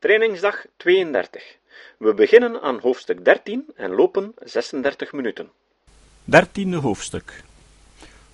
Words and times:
Trainingsdag 0.00 0.64
32. 0.76 1.42
We 1.98 2.14
beginnen 2.14 2.60
aan 2.60 2.78
hoofdstuk 2.78 3.24
13 3.24 3.64
en 3.76 3.90
lopen 3.90 4.32
36 4.44 5.12
minuten. 5.12 5.50
Dertiende 6.24 6.76
hoofdstuk. 6.76 7.42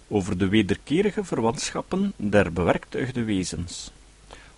Over 0.08 0.38
de 0.38 0.48
wederkerige 0.48 1.24
verwantschappen 1.24 2.12
der 2.16 2.52
bewerktuigde 2.52 3.24
wezens, 3.24 3.90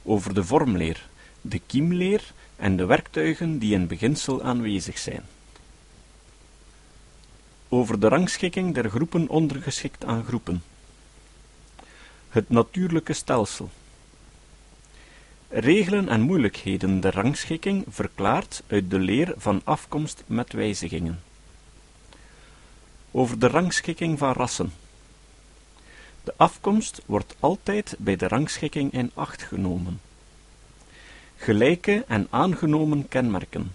over 0.03 0.35
de 0.35 0.45
vormleer, 0.45 1.09
de 1.41 1.61
kiemleer 1.67 2.23
en 2.57 2.77
de 2.77 2.87
werktuigen 2.87 3.59
die 3.59 3.75
in 3.75 3.87
beginsel 3.87 4.43
aanwezig 4.43 4.99
zijn, 4.99 5.25
over 7.69 8.01
de 8.01 8.09
rangschikking 8.09 8.75
der 8.75 8.91
groepen 8.91 9.29
ondergeschikt 9.29 10.05
aan 10.05 10.25
groepen, 10.25 10.63
het 12.29 12.49
natuurlijke 12.49 13.13
stelsel, 13.13 13.71
regelen 15.49 16.09
en 16.09 16.21
moeilijkheden 16.21 17.01
der 17.01 17.15
rangschikking 17.15 17.85
verklaard 17.89 18.63
uit 18.67 18.91
de 18.91 18.99
leer 18.99 19.35
van 19.37 19.61
afkomst 19.65 20.25
met 20.27 20.53
wijzigingen, 20.53 21.21
over 23.11 23.39
de 23.39 23.47
rangschikking 23.47 24.19
van 24.19 24.33
rassen, 24.33 24.73
de 26.29 26.35
afkomst 26.37 27.03
wordt 27.07 27.37
altijd 27.41 27.95
bij 27.99 28.17
de 28.17 28.29
rangschikking 28.29 28.93
in 28.93 29.11
acht 29.15 29.43
genomen. 29.43 30.01
Gelijke 31.37 32.05
en 32.09 32.27
aangenomen 32.31 33.09
kenmerken. 33.09 33.73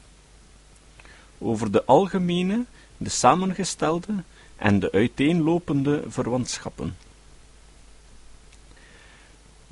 Over 1.38 1.72
de 1.72 1.86
algemene, 1.86 2.66
de 2.98 3.10
samengestelde 3.10 4.24
en 4.56 4.80
de 4.80 4.92
uiteenlopende 4.92 6.04
verwantschappen. 6.08 6.96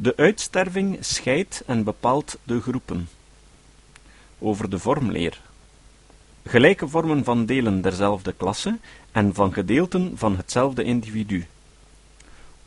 De 0.02 0.16
uitsterving 0.16 0.98
scheidt 1.00 1.64
en 1.66 1.84
bepaalt 1.84 2.38
de 2.44 2.62
groepen. 2.62 3.10
Over 4.40 4.70
de 4.70 4.80
vormleer. 4.80 5.42
Gelijke 6.44 6.88
vormen 6.88 7.24
van 7.24 7.46
delen 7.46 7.82
derzelfde 7.82 8.34
klasse 8.38 8.78
en 9.12 9.34
van 9.34 9.54
gedeelten 9.54 10.12
van 10.16 10.38
hetzelfde 10.38 10.84
individu 10.84 11.46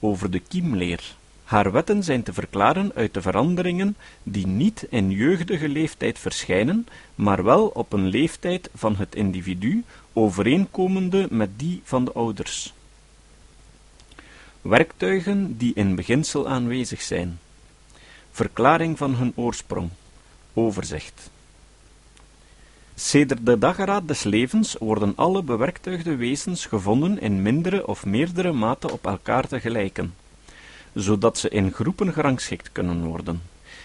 over 0.01 0.31
de 0.31 0.39
kiemleer. 0.39 1.17
Haar 1.45 1.73
wetten 1.73 2.03
zijn 2.03 2.23
te 2.23 2.33
verklaren 2.33 2.93
uit 2.95 3.15
de 3.15 3.23
veranderingen 3.23 3.97
die 4.23 4.47
niet 4.47 4.87
in 4.91 5.11
jeugdige 5.11 5.69
leeftijd 5.69 6.19
verschijnen, 6.19 6.87
maar 7.15 7.45
wel 7.45 7.67
op 7.67 7.93
een 7.93 8.07
leeftijd 8.07 8.71
van 8.75 8.97
het 8.97 9.15
individu 9.15 9.85
overeenkomende 10.13 11.27
met 11.31 11.59
die 11.59 11.81
van 11.85 12.05
de 12.05 12.13
ouders. 12.13 12.75
Werktuigen 14.65 15.57
die 15.57 15.73
in 15.75 15.95
beginsel 15.95 16.49
aanwezig 16.49 17.03
zijn. 17.03 17.39
Verklaring 18.31 18.99
van 18.99 19.15
hun 19.15 19.33
oorsprong. 19.35 19.91
Overzicht. 20.53 21.31
Sedert 22.95 23.47
de 23.47 23.59
dageraad 23.59 24.09
des 24.09 24.23
levens 24.23 24.77
worden 24.79 25.13
alle 25.17 25.43
bewerktuigde 25.43 26.17
wezens 26.17 26.67
gevonden 26.67 27.21
in 27.21 27.43
mindere 27.43 27.87
of 27.87 28.05
meerdere 28.05 28.53
mate 28.53 28.93
op 28.93 29.07
elkaar 29.07 29.49
te 29.49 29.61
gelijken, 29.61 30.15
zodat 30.95 31.39
ze 31.39 31.49
in 31.49 31.73
groepen 31.73 32.13
gerangschikt 32.13 32.73
kunnen 32.73 33.05
worden. 33.05 33.43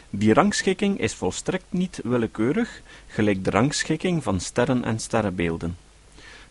Die 0.10 0.34
rangschikking 0.34 1.00
is 1.00 1.14
volstrekt 1.14 1.70
niet 1.70 2.00
willekeurig, 2.04 2.82
gelijk 3.08 3.44
de 3.44 3.50
rangschikking 3.50 4.24
van 4.24 4.40
sterren 4.40 4.84
en 4.84 5.00
sterrenbeelden. 5.00 5.78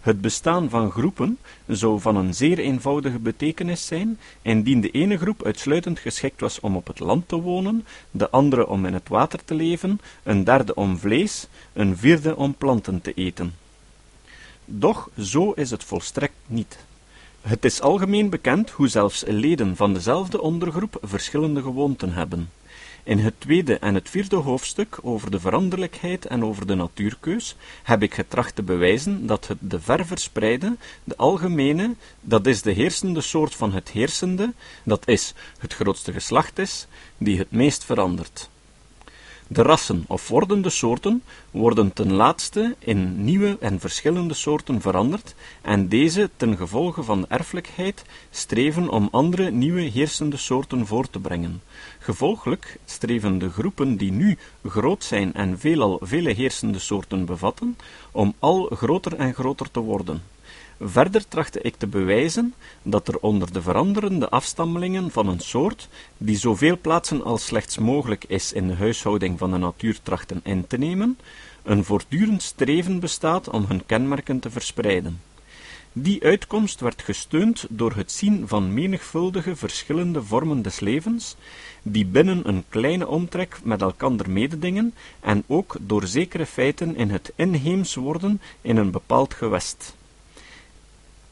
Het 0.01 0.21
bestaan 0.21 0.71
van 0.71 0.91
groepen 0.91 1.39
zou 1.67 2.01
van 2.01 2.17
een 2.17 2.35
zeer 2.35 2.59
eenvoudige 2.59 3.19
betekenis 3.19 3.87
zijn, 3.87 4.19
indien 4.43 4.81
de 4.81 4.91
ene 4.91 5.19
groep 5.19 5.45
uitsluitend 5.45 5.99
geschikt 5.99 6.41
was 6.41 6.61
om 6.61 6.77
op 6.77 6.87
het 6.87 6.99
land 6.99 7.29
te 7.29 7.37
wonen, 7.37 7.87
de 8.11 8.31
andere 8.31 8.67
om 8.67 8.87
in 8.87 8.95
het 8.95 9.09
water 9.09 9.45
te 9.45 9.55
leven, 9.55 10.01
een 10.23 10.45
derde 10.45 10.75
om 10.75 10.99
vlees, 10.99 11.47
een 11.73 11.97
vierde 11.97 12.37
om 12.37 12.55
planten 12.55 13.01
te 13.01 13.13
eten. 13.13 13.55
Doch 14.65 15.11
zo 15.19 15.53
is 15.53 15.71
het 15.71 15.85
volstrekt 15.85 16.35
niet. 16.47 16.79
Het 17.41 17.65
is 17.65 17.81
algemeen 17.81 18.31
bekend 18.31 18.71
hoe 18.71 18.89
zelfs 18.89 19.25
leden 19.27 19.77
van 19.77 19.95
dezelfde 19.95 20.41
ondergroep 20.41 20.99
verschillende 21.03 21.63
gewoonten 21.63 22.13
hebben. 22.13 22.51
In 23.09 23.19
het 23.19 23.35
tweede 23.39 23.79
en 23.79 23.95
het 23.95 24.11
vierde 24.11 24.37
hoofdstuk 24.37 24.99
over 25.03 25.31
de 25.31 25.41
veranderlijkheid 25.41 26.27
en 26.27 26.45
over 26.45 26.67
de 26.67 26.75
natuurkeus 26.75 27.57
heb 27.83 28.03
ik 28.03 28.15
getracht 28.15 28.55
te 28.55 28.63
bewijzen 28.63 29.27
dat 29.27 29.47
het 29.47 29.59
de 29.61 29.81
ver 29.81 30.07
verspreide, 30.07 30.77
de 31.05 31.17
algemene, 31.17 31.95
dat 32.21 32.47
is 32.47 32.63
de 32.63 32.71
heersende 32.71 33.21
soort 33.21 33.55
van 33.55 33.73
het 33.73 33.89
heersende, 33.91 34.53
dat 34.83 35.09
is 35.09 35.35
het 35.59 35.75
grootste 35.75 36.13
geslacht 36.13 36.59
is, 36.59 36.87
die 37.19 37.39
het 37.39 37.51
meest 37.51 37.85
verandert. 37.85 38.49
De 39.51 39.63
rassen 39.63 40.05
of 40.09 40.29
wordende 40.29 40.71
soorten 40.71 41.23
worden 41.51 41.93
ten 41.93 42.13
laatste 42.13 42.77
in 42.79 43.25
nieuwe 43.25 43.57
en 43.61 43.81
verschillende 43.81 44.35
soorten 44.35 44.81
veranderd 44.81 45.35
en 45.63 45.89
deze 45.89 46.31
ten 46.37 46.57
gevolge 46.57 47.03
van 47.03 47.21
de 47.21 47.27
erfelijkheid 47.29 48.05
streven 48.31 48.89
om 48.89 49.09
andere 49.11 49.51
nieuwe 49.51 49.81
heersende 49.81 50.37
soorten 50.37 50.87
voor 50.87 51.11
te 51.11 51.19
brengen. 51.19 51.63
Gevolglijk 51.99 52.79
streven 52.85 53.39
de 53.39 53.51
groepen 53.51 53.97
die 53.97 54.13
nu 54.13 54.39
groot 54.65 55.05
zijn 55.05 55.35
en 55.35 55.59
veelal 55.59 55.99
vele 56.03 56.33
heersende 56.33 56.79
soorten 56.79 57.25
bevatten, 57.25 57.77
om 58.13 58.35
al 58.39 58.71
groter 58.73 59.15
en 59.17 59.35
groter 59.35 59.71
te 59.71 59.81
worden. 59.81 60.23
Verder 60.81 61.29
trachtte 61.29 61.61
ik 61.61 61.77
te 61.77 61.87
bewijzen 61.87 62.55
dat 62.83 63.09
er 63.09 63.19
onder 63.19 63.53
de 63.53 63.63
veranderende 63.63 64.29
afstammelingen 64.29 65.11
van 65.11 65.29
een 65.29 65.41
soort, 65.41 65.89
die 66.17 66.37
zoveel 66.37 66.79
plaatsen 66.79 67.25
als 67.25 67.47
slechts 67.47 67.79
mogelijk 67.79 68.25
is 68.25 68.53
in 68.53 68.67
de 68.67 68.75
huishouding 68.75 69.39
van 69.39 69.51
de 69.51 69.59
natuur 69.59 69.99
trachten 70.03 70.41
in 70.45 70.67
te 70.67 70.79
nemen, 70.79 71.19
een 71.63 71.85
voortdurend 71.85 72.43
streven 72.43 73.01
bestaat 73.01 73.49
om 73.49 73.65
hun 73.69 73.87
kenmerken 73.87 74.39
te 74.39 74.51
verspreiden. 74.51 75.21
Die 75.93 76.23
uitkomst 76.25 76.81
werd 76.81 77.03
gesteund 77.03 77.67
door 77.69 77.93
het 77.95 78.13
zien 78.13 78.49
van 78.49 78.75
menigvuldige 78.75 79.57
verschillende 79.57 80.23
vormen 80.23 80.63
des 80.63 80.81
levens, 80.81 81.37
die 81.83 82.07
binnen 82.07 82.49
een 82.49 82.65
kleine 82.69 83.09
omtrek 83.09 83.61
met 83.63 83.81
elkander 83.81 84.31
mededingen, 84.31 84.95
en 85.21 85.45
ook 85.47 85.77
door 85.81 86.07
zekere 86.07 86.47
feiten 86.47 86.97
in 86.97 87.11
het 87.11 87.33
inheems 87.37 87.95
worden 87.95 88.41
in 88.61 88.77
een 88.77 88.91
bepaald 88.91 89.35
gewest. 89.35 89.97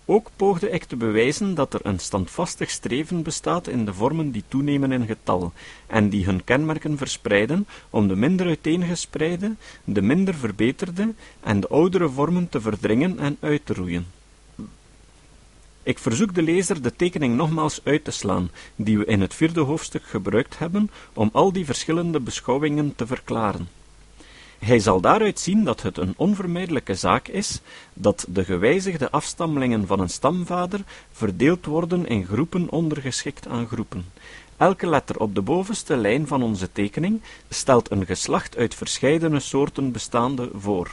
Ook 0.08 0.30
poogde 0.36 0.70
ik 0.70 0.84
te 0.84 0.96
bewijzen 0.96 1.54
dat 1.54 1.74
er 1.74 1.80
een 1.82 1.98
standvastig 1.98 2.70
streven 2.70 3.22
bestaat 3.22 3.68
in 3.68 3.84
de 3.84 3.94
vormen 3.94 4.30
die 4.30 4.44
toenemen 4.48 4.92
in 4.92 5.06
getal, 5.06 5.52
en 5.86 6.08
die 6.08 6.24
hun 6.24 6.44
kenmerken 6.44 6.96
verspreiden, 6.96 7.66
om 7.90 8.08
de 8.08 8.16
minder 8.16 8.46
uiteengespreide, 8.46 9.54
de 9.84 10.02
minder 10.02 10.34
verbeterde 10.34 11.14
en 11.40 11.60
de 11.60 11.68
oudere 11.68 12.08
vormen 12.08 12.48
te 12.48 12.60
verdringen 12.60 13.18
en 13.18 13.36
uit 13.40 13.66
te 13.66 13.74
roeien. 13.74 14.06
Ik 15.82 15.98
verzoek 15.98 16.34
de 16.34 16.42
lezer 16.42 16.82
de 16.82 16.96
tekening 16.96 17.36
nogmaals 17.36 17.80
uit 17.84 18.04
te 18.04 18.10
slaan, 18.10 18.50
die 18.76 18.98
we 18.98 19.04
in 19.04 19.20
het 19.20 19.34
vierde 19.34 19.60
hoofdstuk 19.60 20.02
gebruikt 20.04 20.58
hebben, 20.58 20.90
om 21.12 21.30
al 21.32 21.52
die 21.52 21.64
verschillende 21.64 22.20
beschouwingen 22.20 22.94
te 22.96 23.06
verklaren. 23.06 23.68
Hij 24.58 24.78
zal 24.78 25.00
daaruit 25.00 25.40
zien 25.40 25.64
dat 25.64 25.82
het 25.82 25.98
een 25.98 26.14
onvermijdelijke 26.16 26.94
zaak 26.94 27.28
is 27.28 27.60
dat 27.94 28.26
de 28.28 28.44
gewijzigde 28.44 29.10
afstammelingen 29.10 29.86
van 29.86 30.00
een 30.00 30.08
stamvader 30.10 30.80
verdeeld 31.12 31.66
worden 31.66 32.06
in 32.06 32.24
groepen 32.24 32.70
ondergeschikt 32.70 33.48
aan 33.48 33.66
groepen. 33.66 34.04
Elke 34.56 34.86
letter 34.86 35.20
op 35.20 35.34
de 35.34 35.42
bovenste 35.42 35.96
lijn 35.96 36.26
van 36.26 36.42
onze 36.42 36.72
tekening 36.72 37.20
stelt 37.48 37.90
een 37.90 38.06
geslacht 38.06 38.56
uit 38.56 38.74
verscheidene 38.74 39.40
soorten 39.40 39.92
bestaande 39.92 40.50
voor. 40.54 40.90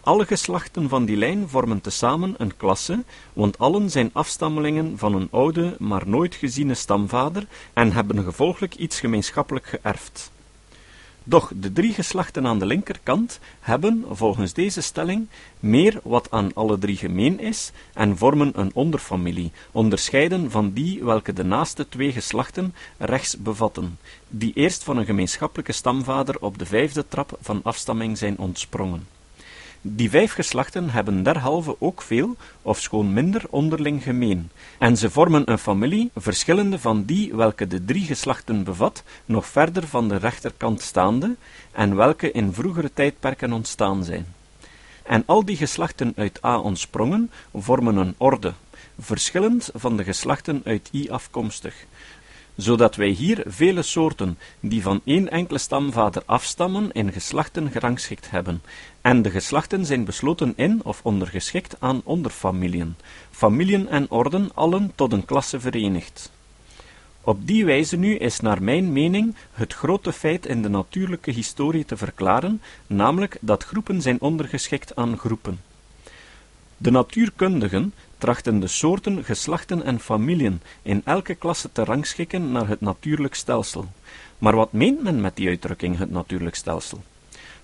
Alle 0.00 0.26
geslachten 0.26 0.88
van 0.88 1.04
die 1.04 1.16
lijn 1.16 1.48
vormen 1.48 1.80
tezamen 1.80 2.34
een 2.38 2.56
klasse, 2.56 3.04
want 3.32 3.58
allen 3.58 3.90
zijn 3.90 4.10
afstammelingen 4.12 4.98
van 4.98 5.14
een 5.14 5.28
oude, 5.30 5.76
maar 5.78 6.08
nooit 6.08 6.34
geziene 6.34 6.74
stamvader 6.74 7.46
en 7.72 7.92
hebben 7.92 8.24
gevolglijk 8.24 8.74
iets 8.74 9.00
gemeenschappelijk 9.00 9.66
geërfd. 9.66 10.30
Doch 11.28 11.52
de 11.56 11.72
drie 11.72 11.92
geslachten 11.92 12.46
aan 12.46 12.58
de 12.58 12.66
linkerkant 12.66 13.40
hebben, 13.60 14.04
volgens 14.10 14.52
deze 14.52 14.80
stelling, 14.80 15.28
meer 15.60 16.00
wat 16.02 16.30
aan 16.30 16.54
alle 16.54 16.78
drie 16.78 16.96
gemeen 16.96 17.40
is 17.40 17.72
en 17.94 18.16
vormen 18.16 18.52
een 18.54 18.70
onderfamilie, 18.74 19.52
onderscheiden 19.72 20.50
van 20.50 20.72
die 20.72 21.04
welke 21.04 21.32
de 21.32 21.44
naaste 21.44 21.88
twee 21.88 22.12
geslachten 22.12 22.74
rechts 22.98 23.36
bevatten, 23.36 23.98
die 24.28 24.52
eerst 24.54 24.84
van 24.84 24.96
een 24.96 25.04
gemeenschappelijke 25.04 25.72
stamvader 25.72 26.36
op 26.40 26.58
de 26.58 26.66
vijfde 26.66 27.08
trap 27.08 27.38
van 27.40 27.60
afstamming 27.62 28.18
zijn 28.18 28.38
ontsprongen. 28.38 29.15
Die 29.80 30.10
vijf 30.10 30.32
geslachten 30.32 30.90
hebben 30.90 31.22
derhalve 31.22 31.76
ook 31.78 32.02
veel, 32.02 32.36
ofschoon 32.62 33.12
minder, 33.12 33.42
onderling 33.50 34.02
gemeen, 34.02 34.50
en 34.78 34.96
ze 34.96 35.10
vormen 35.10 35.50
een 35.50 35.58
familie, 35.58 36.10
verschillende 36.14 36.78
van 36.78 37.04
die 37.04 37.34
welke 37.34 37.66
de 37.66 37.84
drie 37.84 38.04
geslachten 38.04 38.64
bevat, 38.64 39.02
nog 39.24 39.46
verder 39.46 39.86
van 39.86 40.08
de 40.08 40.16
rechterkant 40.16 40.80
staande, 40.80 41.36
en 41.72 41.96
welke 41.96 42.30
in 42.30 42.52
vroegere 42.52 42.90
tijdperken 42.94 43.52
ontstaan 43.52 44.04
zijn. 44.04 44.26
En 45.02 45.22
al 45.26 45.44
die 45.44 45.56
geslachten 45.56 46.12
uit 46.16 46.44
A 46.44 46.58
ontsprongen, 46.58 47.30
vormen 47.54 47.96
een 47.96 48.14
orde, 48.16 48.52
verschillend 48.98 49.70
van 49.74 49.96
de 49.96 50.04
geslachten 50.04 50.62
uit 50.64 50.88
I 50.92 51.10
afkomstig. 51.10 51.74
Zodat 52.56 52.96
wij 52.96 53.08
hier 53.08 53.42
vele 53.46 53.82
soorten 53.82 54.38
die 54.60 54.82
van 54.82 55.00
één 55.04 55.30
enkele 55.30 55.58
stamvader 55.58 56.22
afstammen 56.26 56.92
in 56.92 57.12
geslachten 57.12 57.70
gerangschikt 57.70 58.30
hebben, 58.30 58.62
en 59.00 59.22
de 59.22 59.30
geslachten 59.30 59.86
zijn 59.86 60.04
besloten 60.04 60.52
in 60.56 60.80
of 60.84 61.00
ondergeschikt 61.02 61.76
aan 61.78 62.00
onderfamiliën, 62.04 62.96
familien 63.30 63.88
en 63.88 64.10
orden 64.10 64.50
allen 64.54 64.92
tot 64.94 65.12
een 65.12 65.24
klasse 65.24 65.60
verenigd. 65.60 66.32
Op 67.20 67.46
die 67.46 67.64
wijze 67.64 67.96
nu 67.96 68.16
is 68.16 68.40
naar 68.40 68.62
mijn 68.62 68.92
mening 68.92 69.34
het 69.52 69.72
grote 69.72 70.12
feit 70.12 70.46
in 70.46 70.62
de 70.62 70.68
natuurlijke 70.68 71.30
historie 71.30 71.84
te 71.84 71.96
verklaren, 71.96 72.62
namelijk 72.86 73.38
dat 73.40 73.64
groepen 73.64 74.02
zijn 74.02 74.20
ondergeschikt 74.20 74.96
aan 74.96 75.18
groepen. 75.18 75.60
De 76.76 76.90
natuurkundigen 76.90 77.92
trachten 78.18 78.60
de 78.60 78.66
soorten, 78.66 79.24
geslachten 79.24 79.82
en 79.82 80.00
familien 80.00 80.62
in 80.82 81.02
elke 81.04 81.34
klasse 81.34 81.72
te 81.72 81.84
rangschikken 81.84 82.52
naar 82.52 82.68
het 82.68 82.80
natuurlijk 82.80 83.34
stelsel. 83.34 83.86
Maar 84.38 84.56
wat 84.56 84.72
meent 84.72 85.02
men 85.02 85.20
met 85.20 85.36
die 85.36 85.48
uitdrukking 85.48 85.98
het 85.98 86.10
natuurlijk 86.10 86.54
stelsel? 86.54 87.02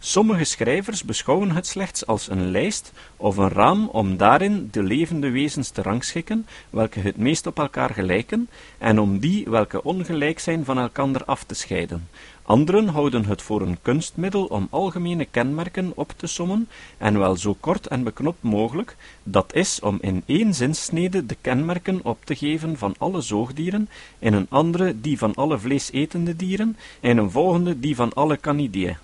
Sommige 0.04 0.44
schrijvers 0.44 1.04
beschouwen 1.04 1.50
het 1.50 1.66
slechts 1.66 2.06
als 2.06 2.28
een 2.28 2.50
lijst 2.50 2.93
of 3.16 3.37
een 3.37 3.49
raam 3.49 3.88
om 3.88 4.16
daarin 4.16 4.69
de 4.70 4.82
levende 4.82 5.31
wezens 5.31 5.70
te 5.70 5.82
rangschikken, 5.82 6.46
welke 6.70 7.00
het 7.00 7.16
meest 7.16 7.46
op 7.46 7.58
elkaar 7.58 7.90
gelijken, 7.90 8.48
en 8.78 8.98
om 9.00 9.19
die 9.19 9.44
welke 9.48 9.82
ongelijk 9.84 10.38
zijn 10.38 10.64
van 10.64 10.78
elkander 10.78 11.25
af 11.25 11.44
te 11.44 11.55
scheiden. 11.55 12.08
Anderen 12.52 12.88
houden 12.88 13.25
het 13.25 13.43
voor 13.43 13.62
een 13.62 13.78
kunstmiddel 13.82 14.44
om 14.44 14.66
algemene 14.70 15.25
kenmerken 15.25 15.93
op 15.94 16.12
te 16.16 16.26
sommen, 16.26 16.69
en 16.99 17.19
wel 17.19 17.37
zo 17.37 17.56
kort 17.60 17.87
en 17.87 18.02
beknopt 18.02 18.43
mogelijk, 18.43 18.96
dat 19.22 19.54
is 19.54 19.81
om 19.81 19.99
in 20.00 20.22
één 20.26 20.54
zinsnede 20.54 21.26
de 21.26 21.37
kenmerken 21.40 22.00
op 22.04 22.25
te 22.25 22.34
geven 22.34 22.78
van 22.78 22.94
alle 22.99 23.20
zoogdieren, 23.20 23.88
in 24.19 24.32
een 24.32 24.46
andere 24.49 25.00
die 25.00 25.19
van 25.19 25.34
alle 25.34 25.58
vleesetende 25.58 26.37
dieren, 26.37 26.76
in 27.00 27.19
een 27.19 27.31
volgende 27.31 27.81
die 27.81 27.96
van 27.96 28.12
alle 28.12 28.40
canidae 28.40 28.96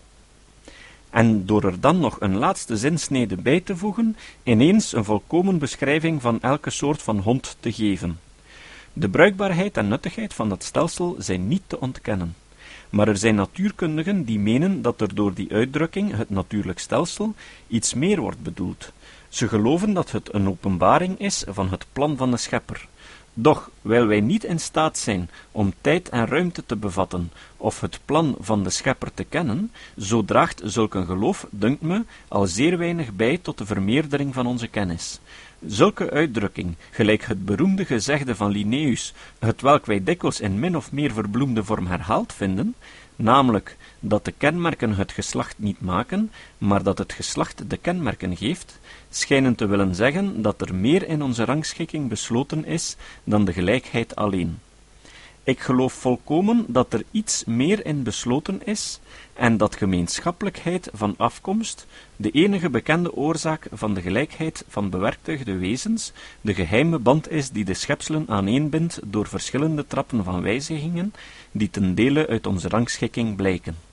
en 1.11 1.47
door 1.47 1.65
er 1.65 1.81
dan 1.81 1.99
nog 1.99 2.21
een 2.21 2.37
laatste 2.37 2.77
zinsnede 2.77 3.37
bij 3.37 3.61
te 3.61 3.77
voegen, 3.77 4.17
ineens 4.43 4.93
een 4.93 5.05
volkomen 5.05 5.59
beschrijving 5.59 6.23
van 6.23 6.41
elke 6.41 6.71
soort 6.71 7.03
van 7.03 7.19
hond 7.19 7.57
te 7.61 7.73
geven. 7.73 8.19
De 8.93 9.09
bruikbaarheid 9.09 9.77
en 9.77 9.89
nuttigheid 9.89 10.35
van 10.35 10.49
dat 10.49 10.65
stelsel 10.65 11.17
zijn 11.19 11.49
niet 11.49 11.63
te 11.67 11.81
ontkennen. 11.81 12.35
Maar 12.91 13.09
er 13.09 13.17
zijn 13.17 13.35
natuurkundigen 13.35 14.25
die 14.25 14.39
menen 14.39 14.83
dat 14.83 15.01
er 15.01 15.15
door 15.15 15.35
die 15.35 15.53
uitdrukking, 15.53 16.17
het 16.17 16.31
natuurlijk 16.31 16.79
stelsel, 16.79 17.35
iets 17.67 17.95
meer 17.95 18.21
wordt 18.21 18.43
bedoeld. 18.43 18.93
Ze 19.29 19.49
geloven 19.49 19.93
dat 19.93 20.11
het 20.11 20.35
een 20.35 20.49
openbaring 20.49 21.19
is 21.19 21.45
van 21.49 21.71
het 21.71 21.87
plan 21.93 22.17
van 22.17 22.31
de 22.31 22.37
schepper, 22.37 22.89
doch, 23.41 23.71
wijl 23.83 24.07
wij 24.07 24.21
niet 24.21 24.45
in 24.45 24.61
staat 24.61 24.99
zijn 24.99 25.31
om 25.53 25.73
tijd 25.81 26.09
en 26.09 26.27
ruimte 26.27 26.67
te 26.67 26.77
bevatten, 26.77 27.33
of 27.57 27.81
het 27.81 28.01
plan 28.05 28.37
van 28.41 28.63
de 28.63 28.71
schepper 28.71 29.15
te 29.15 29.25
kennen, 29.25 29.73
zo 29.99 30.25
draagt 30.25 30.61
zulk 30.65 30.95
een 30.95 31.07
geloof, 31.07 31.47
dunkt 31.51 31.83
me, 31.83 32.05
al 32.29 32.47
zeer 32.47 32.79
weinig 32.79 33.13
bij 33.13 33.39
tot 33.39 33.59
de 33.59 33.67
vermeerdering 33.67 34.35
van 34.35 34.47
onze 34.47 34.67
kennis. 34.69 35.21
Zulke 35.67 36.11
uitdrukking, 36.11 36.75
gelijk 36.91 37.25
het 37.25 37.45
beroemde 37.45 37.85
gezegde 37.85 38.35
van 38.35 38.51
Linnaeus, 38.51 39.15
het 39.39 39.61
welk 39.61 39.87
wij 39.87 40.05
dikwijls 40.05 40.41
in 40.41 40.59
min 40.59 40.77
of 40.77 40.93
meer 40.93 41.13
verbloemde 41.13 41.65
vorm 41.65 41.87
herhaald 41.87 42.33
vinden, 42.33 42.75
namelijk 43.17 43.77
dat 44.01 44.25
de 44.25 44.33
kenmerken 44.33 44.95
het 44.95 45.13
geslacht 45.13 45.59
niet 45.59 45.81
maken, 45.81 46.31
maar 46.59 46.83
dat 46.83 46.99
het 46.99 47.13
geslacht 47.13 47.71
de 47.71 47.77
kenmerken 47.77 48.37
geeft, 48.37 48.79
schijnen 49.11 49.55
te 49.55 49.67
willen 49.67 49.95
zeggen 49.95 50.43
dat 50.43 50.61
er 50.61 50.75
meer 50.75 51.09
in 51.09 51.23
onze 51.23 51.45
rangschikking 51.45 52.09
besloten 52.09 52.65
is 52.65 52.97
dan 53.25 53.45
de 53.45 53.53
gelijkheid 53.53 54.17
alleen. 54.17 54.59
Ik 55.49 55.61
geloof 55.61 55.93
volkomen 55.93 56.65
dat 56.67 56.93
er 56.93 57.03
iets 57.11 57.45
meer 57.45 57.87
in 57.87 58.03
besloten 58.03 58.67
is 58.67 59.01
en 59.35 59.57
dat 59.57 59.77
gemeenschappelijkheid 59.77 60.91
van 60.93 61.15
afkomst, 61.17 61.87
de 62.17 62.31
enige 62.31 62.71
bekende 62.71 63.15
oorzaak 63.15 63.67
van 63.73 63.95
de 63.95 64.01
gelijkheid 64.01 64.65
van 64.69 64.91
bewerktuigde 64.91 65.59
wezens, 65.59 66.13
de 66.41 66.55
geheime 66.55 66.99
band 66.99 67.31
is 67.31 67.51
die 67.51 67.65
de 67.65 67.75
schepselen 67.75 68.25
aaneenbindt 68.29 69.01
door 69.05 69.27
verschillende 69.27 69.87
trappen 69.87 70.25
van 70.25 70.43
wijzigingen, 70.43 71.13
die 71.53 71.71
ten 71.71 71.95
dele 71.95 72.27
uit 72.27 72.47
onze 72.47 72.69
rangschikking 72.69 73.37
blijken. 73.37 73.88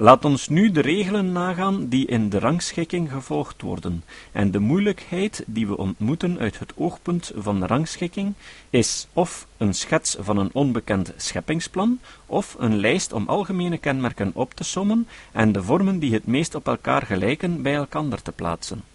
Laat 0.00 0.24
ons 0.24 0.48
nu 0.48 0.70
de 0.70 0.80
regelen 0.80 1.32
nagaan 1.32 1.88
die 1.88 2.06
in 2.06 2.28
de 2.28 2.38
rangschikking 2.38 3.10
gevolgd 3.10 3.62
worden, 3.62 4.04
en 4.32 4.50
de 4.50 4.58
moeilijkheid 4.58 5.44
die 5.46 5.66
we 5.66 5.76
ontmoeten 5.76 6.38
uit 6.38 6.58
het 6.58 6.72
oogpunt 6.76 7.32
van 7.36 7.60
de 7.60 7.66
rangschikking 7.66 8.34
is 8.70 9.08
of 9.12 9.46
een 9.56 9.74
schets 9.74 10.16
van 10.20 10.36
een 10.36 10.50
onbekend 10.52 11.12
scheppingsplan, 11.16 12.00
of 12.26 12.56
een 12.58 12.76
lijst 12.76 13.12
om 13.12 13.28
algemene 13.28 13.78
kenmerken 13.78 14.30
op 14.34 14.54
te 14.54 14.64
sommen 14.64 15.08
en 15.32 15.52
de 15.52 15.62
vormen 15.62 15.98
die 15.98 16.12
het 16.12 16.26
meest 16.26 16.54
op 16.54 16.66
elkaar 16.66 17.02
gelijken 17.02 17.62
bij 17.62 17.74
elkander 17.74 18.22
te 18.22 18.32
plaatsen. 18.32 18.89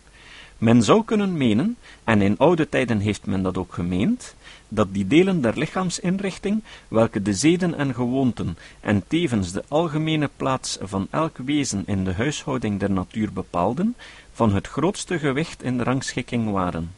Men 0.66 0.84
zou 0.84 1.04
kunnen 1.04 1.38
menen, 1.38 1.78
en 2.04 2.22
in 2.22 2.38
oude 2.38 2.70
tijden 2.70 3.00
heeft 3.00 3.26
men 3.26 3.44
dat 3.44 3.58
ook 3.58 3.74
gemeend, 3.74 4.36
dat 4.68 4.94
die 4.94 5.08
delen 5.08 5.42
der 5.42 5.58
lichaamsinrichting, 5.58 6.64
welke 6.88 7.22
de 7.22 7.34
zeden 7.34 7.76
en 7.78 7.94
gewoonten 7.94 8.58
en 8.80 9.04
tevens 9.08 9.52
de 9.52 9.64
algemene 9.68 10.30
plaats 10.36 10.78
van 10.82 11.08
elk 11.10 11.38
wezen 11.38 11.84
in 11.86 12.04
de 12.04 12.14
huishouding 12.14 12.80
der 12.80 12.92
natuur 12.92 13.34
bepaalden, 13.34 13.96
van 14.32 14.54
het 14.54 14.68
grootste 14.68 15.20
gewicht 15.20 15.64
in 15.64 15.78
de 15.78 15.84
rangschikking 15.84 16.52
waren. 16.52 16.92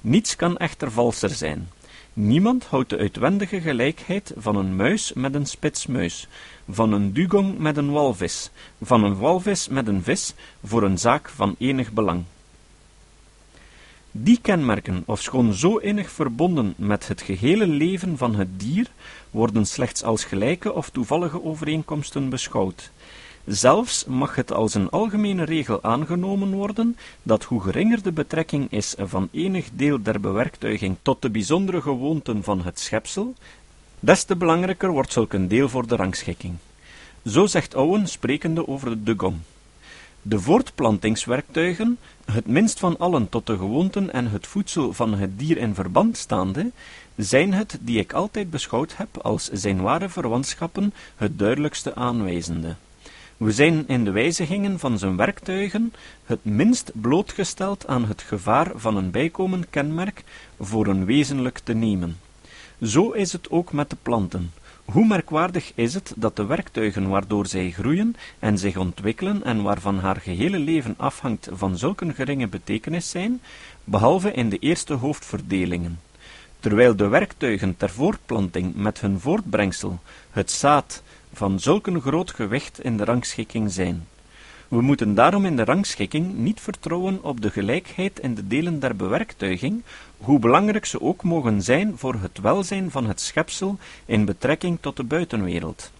Niets 0.00 0.36
kan 0.36 0.56
echter 0.56 0.90
valser 0.90 1.30
zijn. 1.30 1.68
Niemand 2.12 2.64
houdt 2.64 2.90
de 2.90 2.98
uitwendige 2.98 3.60
gelijkheid 3.60 4.32
van 4.36 4.56
een 4.56 4.76
muis 4.76 5.12
met 5.12 5.34
een 5.34 5.46
spitsmuis, 5.46 6.28
van 6.68 6.92
een 6.92 7.12
dugong 7.12 7.58
met 7.58 7.76
een 7.76 7.90
walvis, 7.90 8.50
van 8.82 9.04
een 9.04 9.16
walvis 9.16 9.68
met 9.68 9.88
een 9.88 10.02
vis, 10.02 10.34
voor 10.64 10.82
een 10.82 10.98
zaak 10.98 11.28
van 11.28 11.54
enig 11.58 11.92
belang. 11.92 12.24
Die 14.18 14.38
kenmerken, 14.40 15.02
ofschoon 15.06 15.54
zo 15.54 15.76
innig 15.76 16.10
verbonden 16.10 16.74
met 16.76 17.08
het 17.08 17.22
gehele 17.22 17.66
leven 17.66 18.18
van 18.18 18.34
het 18.34 18.60
dier, 18.60 18.86
worden 19.30 19.66
slechts 19.66 20.02
als 20.02 20.24
gelijke 20.24 20.72
of 20.72 20.90
toevallige 20.90 21.44
overeenkomsten 21.44 22.28
beschouwd. 22.28 22.90
Zelfs 23.44 24.04
mag 24.04 24.34
het 24.34 24.52
als 24.52 24.74
een 24.74 24.90
algemene 24.90 25.44
regel 25.44 25.82
aangenomen 25.82 26.52
worden 26.52 26.96
dat 27.22 27.44
hoe 27.44 27.60
geringer 27.60 28.02
de 28.02 28.12
betrekking 28.12 28.72
is 28.72 28.94
van 28.98 29.28
enig 29.32 29.68
deel 29.72 30.02
der 30.02 30.20
bewerktuiging 30.20 30.96
tot 31.02 31.22
de 31.22 31.30
bijzondere 31.30 31.80
gewoonten 31.80 32.42
van 32.42 32.62
het 32.62 32.78
schepsel, 32.78 33.34
des 34.00 34.24
te 34.24 34.36
belangrijker 34.36 34.90
wordt 34.90 35.12
zulk 35.12 35.32
een 35.32 35.48
deel 35.48 35.68
voor 35.68 35.86
de 35.86 35.96
rangschikking. 35.96 36.54
Zo 37.24 37.46
zegt 37.46 37.74
Owen, 37.74 38.06
sprekende 38.06 38.68
over 38.68 38.88
de 38.88 39.02
dugong. 39.02 39.36
De 40.28 40.40
voortplantingswerktuigen, 40.40 41.98
het 42.24 42.46
minst 42.46 42.78
van 42.78 42.98
allen 42.98 43.28
tot 43.28 43.46
de 43.46 43.56
gewoonten 43.56 44.12
en 44.12 44.30
het 44.30 44.46
voedsel 44.46 44.92
van 44.92 45.14
het 45.14 45.38
dier 45.38 45.56
in 45.56 45.74
verband 45.74 46.16
staande, 46.16 46.70
zijn 47.16 47.52
het 47.52 47.78
die 47.80 47.98
ik 47.98 48.12
altijd 48.12 48.50
beschouwd 48.50 48.96
heb 48.96 49.18
als 49.18 49.50
zijn 49.52 49.80
ware 49.80 50.08
verwantschappen 50.08 50.94
het 51.16 51.38
duidelijkste 51.38 51.94
aanwijzende. 51.94 52.74
We 53.36 53.52
zijn 53.52 53.88
in 53.88 54.04
de 54.04 54.10
wijzigingen 54.10 54.78
van 54.78 54.98
zijn 54.98 55.16
werktuigen 55.16 55.92
het 56.24 56.44
minst 56.44 56.92
blootgesteld 56.94 57.86
aan 57.86 58.04
het 58.04 58.22
gevaar 58.22 58.70
van 58.74 58.96
een 58.96 59.10
bijkomend 59.10 59.66
kenmerk 59.70 60.24
voor 60.60 60.86
een 60.86 61.04
wezenlijk 61.04 61.58
te 61.58 61.72
nemen. 61.72 62.16
Zo 62.82 63.10
is 63.10 63.32
het 63.32 63.50
ook 63.50 63.72
met 63.72 63.90
de 63.90 63.96
planten. 64.02 64.52
Hoe 64.86 65.06
merkwaardig 65.06 65.72
is 65.74 65.94
het 65.94 66.12
dat 66.16 66.36
de 66.36 66.44
werktuigen 66.44 67.08
waardoor 67.08 67.46
zij 67.46 67.70
groeien 67.70 68.16
en 68.38 68.58
zich 68.58 68.76
ontwikkelen 68.76 69.44
en 69.44 69.62
waarvan 69.62 69.98
haar 69.98 70.16
gehele 70.16 70.58
leven 70.58 70.94
afhangt 70.96 71.48
van 71.52 71.78
zulke 71.78 72.12
geringe 72.14 72.48
betekenis 72.48 73.10
zijn, 73.10 73.40
behalve 73.84 74.32
in 74.32 74.48
de 74.48 74.58
eerste 74.58 74.94
hoofdverdelingen. 74.94 76.00
Terwijl 76.60 76.96
de 76.96 77.08
werktuigen 77.08 77.76
ter 77.76 77.90
voortplanting 77.90 78.74
met 78.74 79.00
hun 79.00 79.20
voortbrengsel, 79.20 79.98
het 80.30 80.50
zaad, 80.50 81.02
van 81.32 81.60
zulk 81.60 81.88
groot 82.00 82.30
gewicht 82.30 82.80
in 82.80 82.96
de 82.96 83.04
rangschikking 83.04 83.72
zijn. 83.72 84.06
We 84.68 84.80
moeten 84.80 85.14
daarom 85.14 85.44
in 85.44 85.56
de 85.56 85.64
rangschikking 85.64 86.34
niet 86.34 86.60
vertrouwen 86.60 87.18
op 87.22 87.40
de 87.40 87.50
gelijkheid 87.50 88.20
in 88.20 88.34
de 88.34 88.46
delen 88.46 88.80
der 88.80 88.96
bewerktuiging, 88.96 89.82
hoe 90.18 90.38
belangrijk 90.38 90.84
ze 90.84 91.00
ook 91.00 91.22
mogen 91.22 91.62
zijn 91.62 91.98
voor 91.98 92.14
het 92.14 92.40
welzijn 92.40 92.90
van 92.90 93.06
het 93.06 93.20
schepsel 93.20 93.78
in 94.04 94.24
betrekking 94.24 94.78
tot 94.80 94.96
de 94.96 95.04
buitenwereld. 95.04 95.90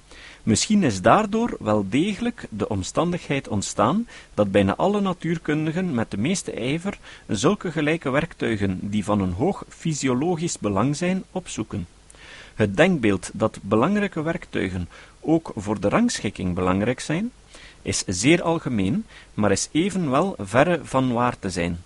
Misschien 0.43 0.83
is 0.83 1.03
daardoor 1.03 1.57
wel 1.61 1.87
degelijk 1.89 2.47
de 2.51 2.69
omstandigheid 2.69 3.49
ontstaan 3.49 4.07
dat 4.35 4.51
bijna 4.51 4.77
alle 4.77 5.01
natuurkundigen 5.01 5.95
met 5.95 6.11
de 6.11 6.17
meeste 6.17 6.53
ijver 6.53 6.99
zulke 7.27 7.71
gelijke 7.71 8.11
werktuigen 8.11 8.79
die 8.83 9.05
van 9.05 9.21
een 9.21 9.33
hoog 9.33 9.65
fysiologisch 9.69 10.59
belang 10.59 10.97
zijn, 10.97 11.25
opzoeken. 11.31 11.87
Het 12.55 12.77
denkbeeld 12.77 13.31
dat 13.33 13.59
belangrijke 13.63 14.23
werktuigen 14.23 14.89
ook 15.21 15.53
voor 15.55 15.81
de 15.81 15.89
rangschikking 15.89 16.55
belangrijk 16.55 17.01
zijn, 17.01 17.31
is 17.87 18.05
zeer 18.07 18.43
algemeen, 18.43 19.05
maar 19.35 19.51
is 19.51 19.69
evenwel 19.73 20.35
verre 20.39 20.81
van 20.83 21.13
waar 21.13 21.39
te 21.39 21.51
zijn. 21.51 21.79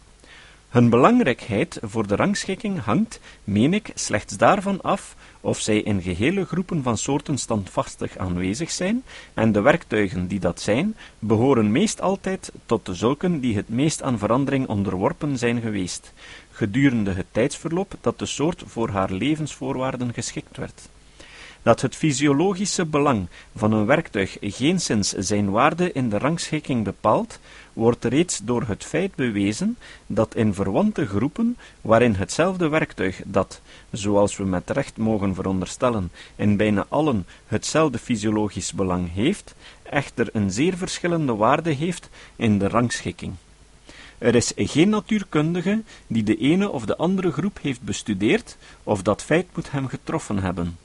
Hun 0.68 0.90
belangrijkheid 0.90 1.78
voor 1.82 2.06
de 2.06 2.16
rangschikking 2.16 2.84
hangt, 2.84 3.20
meen 3.44 3.74
ik, 3.74 3.90
slechts 3.94 4.36
daarvan 4.36 4.80
af 4.80 5.16
of 5.40 5.60
zij 5.60 5.80
in 5.80 6.02
gehele 6.02 6.44
groepen 6.44 6.82
van 6.82 6.98
soorten 6.98 7.38
standvastig 7.38 8.16
aanwezig 8.16 8.70
zijn, 8.70 9.02
en 9.34 9.52
de 9.52 9.60
werktuigen 9.60 10.26
die 10.26 10.40
dat 10.40 10.60
zijn, 10.60 10.96
behoren 11.18 11.72
meest 11.72 12.00
altijd 12.00 12.52
tot 12.66 12.86
de 12.86 12.94
zulken 12.94 13.40
die 13.40 13.56
het 13.56 13.68
meest 13.68 14.02
aan 14.02 14.18
verandering 14.18 14.66
onderworpen 14.68 15.38
zijn 15.38 15.60
geweest, 15.60 16.12
gedurende 16.52 17.12
het 17.12 17.26
tijdsverloop 17.30 17.94
dat 18.00 18.18
de 18.18 18.26
soort 18.26 18.62
voor 18.66 18.88
haar 18.88 19.12
levensvoorwaarden 19.12 20.12
geschikt 20.12 20.56
werd 20.56 20.88
dat 21.62 21.80
het 21.80 21.96
fysiologische 21.96 22.86
belang 22.86 23.26
van 23.56 23.72
een 23.72 23.86
werktuig 23.86 24.36
geenszins 24.40 25.12
zijn 25.12 25.50
waarde 25.50 25.92
in 25.92 26.08
de 26.08 26.18
rangschikking 26.18 26.84
bepaalt, 26.84 27.38
wordt 27.72 28.04
reeds 28.04 28.40
door 28.42 28.62
het 28.66 28.84
feit 28.84 29.14
bewezen 29.14 29.76
dat 30.06 30.34
in 30.34 30.54
verwante 30.54 31.06
groepen, 31.06 31.56
waarin 31.80 32.14
hetzelfde 32.14 32.68
werktuig 32.68 33.20
dat, 33.24 33.60
zoals 33.90 34.36
we 34.36 34.44
met 34.44 34.70
recht 34.70 34.96
mogen 34.96 35.34
veronderstellen, 35.34 36.10
in 36.36 36.56
bijna 36.56 36.86
allen 36.88 37.26
hetzelfde 37.46 37.98
fysiologisch 37.98 38.72
belang 38.72 39.12
heeft, 39.12 39.54
echter 39.82 40.28
een 40.32 40.50
zeer 40.50 40.76
verschillende 40.76 41.34
waarde 41.34 41.70
heeft 41.70 42.08
in 42.36 42.58
de 42.58 42.68
rangschikking. 42.68 43.32
Er 44.18 44.34
is 44.34 44.52
geen 44.56 44.88
natuurkundige 44.88 45.82
die 46.06 46.22
de 46.22 46.36
ene 46.36 46.70
of 46.70 46.84
de 46.84 46.96
andere 46.96 47.32
groep 47.32 47.58
heeft 47.62 47.82
bestudeerd, 47.82 48.56
of 48.82 49.02
dat 49.02 49.22
feit 49.22 49.46
moet 49.54 49.70
hem 49.70 49.88
getroffen 49.88 50.38
hebben. 50.38 50.76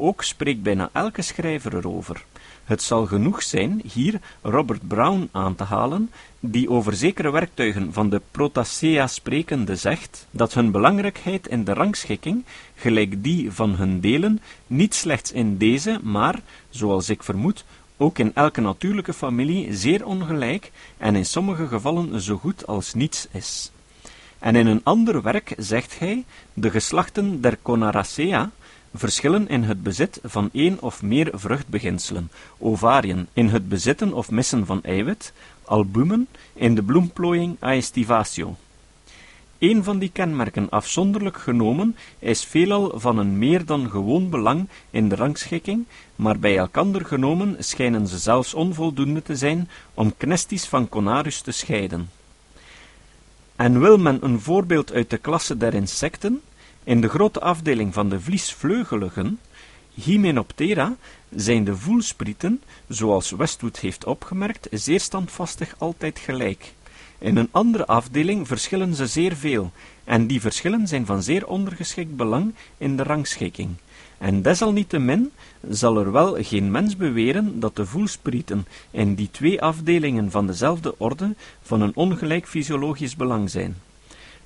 Ook 0.00 0.22
spreekt 0.22 0.62
bijna 0.62 0.90
elke 0.92 1.22
schrijver 1.22 1.76
erover. 1.76 2.24
Het 2.64 2.82
zal 2.82 3.06
genoeg 3.06 3.42
zijn 3.42 3.82
hier 3.92 4.20
Robert 4.42 4.88
Brown 4.88 5.28
aan 5.32 5.54
te 5.54 5.64
halen, 5.64 6.10
die 6.40 6.70
over 6.70 6.94
zekere 6.94 7.30
werktuigen 7.30 7.92
van 7.92 8.08
de 8.08 8.20
Protacea 8.30 9.06
sprekende 9.06 9.76
zegt 9.76 10.26
dat 10.30 10.54
hun 10.54 10.70
belangrijkheid 10.70 11.46
in 11.46 11.64
de 11.64 11.72
rangschikking, 11.72 12.44
gelijk 12.74 13.22
die 13.22 13.52
van 13.52 13.74
hun 13.74 14.00
delen, 14.00 14.40
niet 14.66 14.94
slechts 14.94 15.32
in 15.32 15.56
deze, 15.56 16.00
maar, 16.02 16.40
zoals 16.70 17.08
ik 17.08 17.22
vermoed, 17.22 17.64
ook 17.96 18.18
in 18.18 18.34
elke 18.34 18.60
natuurlijke 18.60 19.12
familie 19.12 19.74
zeer 19.76 20.06
ongelijk 20.06 20.70
en 20.98 21.16
in 21.16 21.26
sommige 21.26 21.66
gevallen 21.66 22.20
zo 22.20 22.36
goed 22.36 22.66
als 22.66 22.94
niets 22.94 23.26
is. 23.30 23.70
En 24.38 24.56
in 24.56 24.66
een 24.66 24.84
ander 24.84 25.22
werk 25.22 25.54
zegt 25.56 25.98
hij, 25.98 26.24
de 26.54 26.70
geslachten 26.70 27.40
der 27.40 27.58
Conaracea, 27.62 28.50
verschillen 28.98 29.48
in 29.48 29.62
het 29.62 29.82
bezit 29.82 30.20
van 30.22 30.50
één 30.52 30.80
of 30.80 31.02
meer 31.02 31.30
vruchtbeginselen, 31.32 32.30
ovariën, 32.58 33.26
in 33.32 33.48
het 33.48 33.68
bezitten 33.68 34.12
of 34.12 34.30
missen 34.30 34.66
van 34.66 34.82
eiwit, 34.82 35.32
albumen, 35.64 36.28
in 36.52 36.74
de 36.74 36.82
bloemplooiing 36.82 37.56
aestivatio. 37.60 38.56
Een 39.58 39.84
van 39.84 39.98
die 39.98 40.10
kenmerken 40.12 40.68
afzonderlijk 40.68 41.38
genomen 41.38 41.96
is 42.18 42.44
veelal 42.44 42.92
van 42.94 43.18
een 43.18 43.38
meer 43.38 43.64
dan 43.64 43.90
gewoon 43.90 44.30
belang 44.30 44.68
in 44.90 45.08
de 45.08 45.14
rangschikking, 45.14 45.84
maar 46.16 46.38
bij 46.38 46.56
elkander 46.56 47.04
genomen 47.04 47.56
schijnen 47.58 48.06
ze 48.06 48.18
zelfs 48.18 48.54
onvoldoende 48.54 49.22
te 49.22 49.36
zijn 49.36 49.68
om 49.94 50.16
knesties 50.16 50.64
van 50.64 50.88
Conarus 50.88 51.40
te 51.40 51.50
scheiden. 51.50 52.10
En 53.56 53.80
wil 53.80 53.98
men 53.98 54.24
een 54.24 54.40
voorbeeld 54.40 54.92
uit 54.92 55.10
de 55.10 55.18
klasse 55.18 55.56
der 55.56 55.74
insecten, 55.74 56.42
in 56.88 57.00
de 57.00 57.08
grote 57.08 57.40
afdeling 57.40 57.94
van 57.94 58.08
de 58.08 58.20
vliesvleugeligen, 58.20 59.38
Hymenoptera, 59.94 60.96
zijn 61.34 61.64
de 61.64 61.76
voelsprieten, 61.76 62.62
zoals 62.86 63.30
Westwood 63.30 63.78
heeft 63.78 64.04
opgemerkt, 64.04 64.68
zeer 64.70 65.00
standvastig 65.00 65.74
altijd 65.78 66.18
gelijk. 66.18 66.72
In 67.18 67.36
een 67.36 67.48
andere 67.50 67.86
afdeling 67.86 68.46
verschillen 68.46 68.94
ze 68.94 69.06
zeer 69.06 69.36
veel, 69.36 69.72
en 70.04 70.26
die 70.26 70.40
verschillen 70.40 70.86
zijn 70.86 71.06
van 71.06 71.22
zeer 71.22 71.46
ondergeschikt 71.46 72.16
belang 72.16 72.54
in 72.78 72.96
de 72.96 73.02
rangschikking. 73.02 73.70
En 74.18 74.42
desalniettemin 74.42 75.30
zal 75.70 75.98
er 75.98 76.12
wel 76.12 76.36
geen 76.40 76.70
mens 76.70 76.96
beweren 76.96 77.60
dat 77.60 77.76
de 77.76 77.86
voelsprieten 77.86 78.66
in 78.90 79.14
die 79.14 79.30
twee 79.30 79.62
afdelingen 79.62 80.30
van 80.30 80.46
dezelfde 80.46 80.98
orde 80.98 81.34
van 81.62 81.80
een 81.80 81.96
ongelijk 81.96 82.48
fysiologisch 82.48 83.16
belang 83.16 83.50
zijn. 83.50 83.76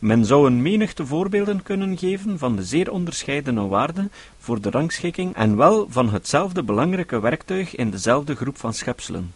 Men 0.02 0.24
zou 0.24 0.46
een 0.46 0.62
menigte 0.62 1.06
voorbeelden 1.06 1.62
kunnen 1.62 1.98
geven 1.98 2.38
van 2.38 2.56
de 2.56 2.64
zeer 2.64 2.90
onderscheidene 2.90 3.66
waarden 3.66 4.10
voor 4.38 4.60
de 4.60 4.70
rangschikking 4.70 5.34
en 5.34 5.56
wel 5.56 5.86
van 5.90 6.10
hetzelfde 6.10 6.62
belangrijke 6.62 7.20
werktuig 7.20 7.76
in 7.76 7.90
dezelfde 7.90 8.34
groep 8.34 8.56
van 8.56 8.74
schepselen. 8.74 9.32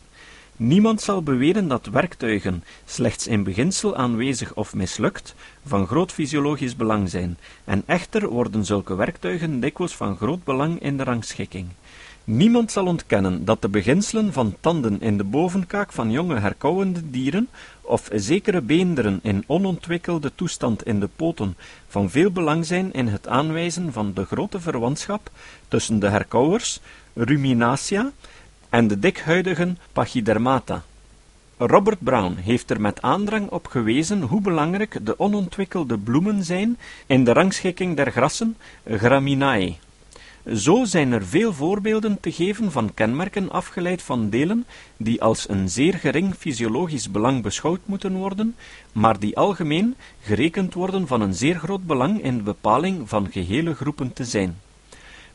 Niemand 0.57 1.01
zal 1.01 1.23
beweren 1.23 1.69
dat 1.69 1.87
werktuigen, 1.87 2.65
slechts 2.85 3.27
in 3.27 3.43
beginsel 3.43 3.97
aanwezig 3.97 4.55
of 4.55 4.75
mislukt, 4.75 5.35
van 5.67 5.87
groot 5.87 6.13
fysiologisch 6.13 6.77
belang 6.77 7.11
zijn, 7.11 7.39
en 7.65 7.83
echter 7.87 8.29
worden 8.29 8.65
zulke 8.65 8.95
werktuigen 8.95 9.61
dikwijls 9.61 9.97
van 9.97 10.17
groot 10.17 10.45
belang 10.45 10.81
in 10.81 10.97
de 10.97 11.05
rangschikking. 11.05 11.67
Niemand 12.27 12.73
zal 12.73 12.87
ontkennen 12.87 13.45
dat 13.45 13.63
de 13.63 13.69
beginselen 13.69 14.33
van 14.33 14.57
tanden 14.61 15.01
in 15.01 15.17
de 15.17 15.25
bovenkaak 15.25 15.93
van 15.93 16.11
jonge 16.11 16.39
herkauwende 16.39 17.11
dieren 17.11 17.49
of 17.81 18.09
zekere 18.13 18.61
beenderen 18.61 19.21
in 19.23 19.45
onontwikkelde 19.47 20.33
toestand 20.35 20.87
in 20.87 21.01
de 21.01 21.09
poten 21.17 21.57
van 21.89 22.11
veel 22.11 22.31
belang 22.31 22.67
zijn 22.67 22.93
in 22.93 23.07
het 23.07 23.29
aanwijzen 23.29 23.93
van 23.93 24.13
de 24.15 24.25
grote 24.25 24.61
verwantschap 24.61 25.31
tussen 25.69 25.99
de 25.99 26.09
herkauwers, 26.09 26.81
Ruminatia, 27.15 28.13
en 28.69 28.89
de 28.89 28.99
dikhuidigen 28.99 29.79
Pachydermata. 29.93 30.83
Robert 31.57 32.03
Brown 32.03 32.37
heeft 32.37 32.71
er 32.71 32.81
met 32.81 33.03
aandrang 33.03 33.51
op 33.51 33.67
gewezen 33.67 34.23
hoe 34.23 34.41
belangrijk 34.41 34.99
de 35.03 35.19
onontwikkelde 35.19 35.99
bloemen 35.99 36.45
zijn 36.45 36.79
in 37.07 37.25
de 37.25 37.33
rangschikking 37.33 37.97
der 37.97 38.11
grassen 38.11 38.57
Graminae. 38.85 39.77
Zo 40.55 40.85
zijn 40.85 41.13
er 41.13 41.27
veel 41.27 41.53
voorbeelden 41.53 42.21
te 42.21 42.33
geven 42.33 42.73
van 42.73 42.95
kenmerken 42.95 43.51
afgeleid 43.51 44.03
van 44.03 44.31
delen 44.31 44.67
die 44.97 45.23
als 45.23 45.49
een 45.49 45.69
zeer 45.69 45.95
gering 45.95 46.35
fysiologisch 46.35 47.11
belang 47.11 47.43
beschouwd 47.43 47.81
moeten 47.85 48.17
worden, 48.17 48.57
maar 48.93 49.19
die 49.19 49.37
algemeen 49.37 49.95
gerekend 50.21 50.75
worden 50.75 51.07
van 51.07 51.21
een 51.21 51.35
zeer 51.35 51.59
groot 51.59 51.87
belang 51.87 52.23
in 52.23 52.37
de 52.37 52.43
bepaling 52.43 53.09
van 53.09 53.31
gehele 53.31 53.75
groepen 53.75 54.13
te 54.13 54.25
zijn. 54.25 54.57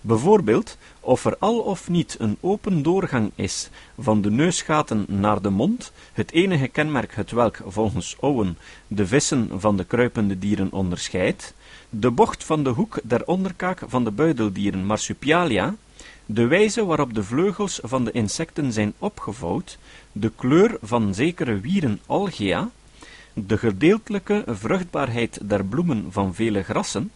Bijvoorbeeld, 0.02 0.78
of 1.00 1.26
er 1.26 1.38
al 1.40 1.60
of 1.60 1.90
niet 1.90 2.16
een 2.20 2.38
open 2.40 2.84
doorgang 2.84 3.32
is 3.36 3.70
van 4.00 4.22
de 4.22 4.32
neusgaten 4.32 5.06
naar 5.08 5.42
de 5.42 5.50
mond, 5.50 5.92
het 6.14 6.32
enige 6.32 6.68
kenmerk 6.68 7.16
het 7.16 7.32
welk 7.32 7.60
volgens 7.66 8.16
Owen 8.20 8.58
de 8.88 9.08
vissen 9.08 9.50
van 9.60 9.78
de 9.78 9.84
kruipende 9.84 10.40
dieren 10.40 10.72
onderscheidt, 10.72 11.54
de 11.94 12.12
bocht 12.12 12.44
van 12.44 12.64
de 12.64 12.70
hoek 12.70 13.00
der 13.04 13.26
onderkaak 13.26 13.82
van 13.88 14.04
de 14.04 14.12
buideldieren 14.12 14.86
Marsupialia, 14.86 15.76
de 16.26 16.48
wijze 16.48 16.86
waarop 16.86 17.14
de 17.14 17.24
vleugels 17.24 17.80
van 17.84 18.06
de 18.06 18.12
insecten 18.12 18.72
zijn 18.72 18.94
opgevouwd, 18.98 19.78
de 20.12 20.32
kleur 20.36 20.78
van 20.82 21.14
zekere 21.14 21.60
wieren 21.60 22.00
Algea, 22.06 22.70
de 23.34 23.58
gedeeltelijke 23.58 24.44
vruchtbaarheid 24.48 25.40
der 25.50 25.66
bloemen 25.66 26.06
van 26.10 26.34
vele 26.34 26.64
grassen, 26.64 27.12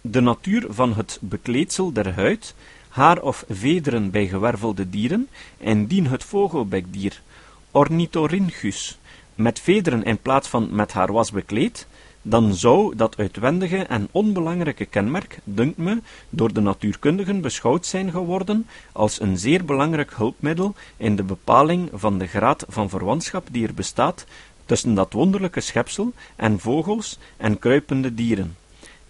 de 0.00 0.20
natuur 0.20 0.66
van 0.68 0.94
het 0.94 1.18
bekleedsel 1.20 1.92
der 1.92 2.14
huid, 2.14 2.54
haar 2.88 3.22
of 3.22 3.44
vederen 3.48 4.10
bij 4.10 4.26
gewervelde 4.26 4.90
dieren, 4.90 5.28
en 5.58 5.86
dien 5.86 6.06
het 6.06 6.24
vogelbekdier, 6.24 7.22
Ornithorynchus, 7.70 8.98
met 9.34 9.60
vederen 9.60 10.02
in 10.02 10.18
plaats 10.18 10.48
van 10.48 10.68
met 10.70 10.92
haar 10.92 11.12
was 11.12 11.30
bekleed, 11.30 11.86
dan 12.28 12.54
zou 12.54 12.96
dat 12.96 13.16
uitwendige 13.16 13.76
en 13.76 14.08
onbelangrijke 14.10 14.84
kenmerk, 14.84 15.38
dunkt 15.44 15.76
me, 15.76 16.00
door 16.30 16.52
de 16.52 16.60
natuurkundigen 16.60 17.40
beschouwd 17.40 17.86
zijn 17.86 18.10
geworden 18.10 18.66
als 18.92 19.20
een 19.20 19.38
zeer 19.38 19.64
belangrijk 19.64 20.12
hulpmiddel 20.14 20.74
in 20.96 21.16
de 21.16 21.22
bepaling 21.22 21.88
van 21.92 22.18
de 22.18 22.26
graad 22.26 22.64
van 22.68 22.88
verwantschap 22.88 23.46
die 23.50 23.66
er 23.66 23.74
bestaat 23.74 24.26
tussen 24.64 24.94
dat 24.94 25.12
wonderlijke 25.12 25.60
schepsel 25.60 26.12
en 26.36 26.58
vogels 26.58 27.18
en 27.36 27.58
kruipende 27.58 28.14
dieren, 28.14 28.56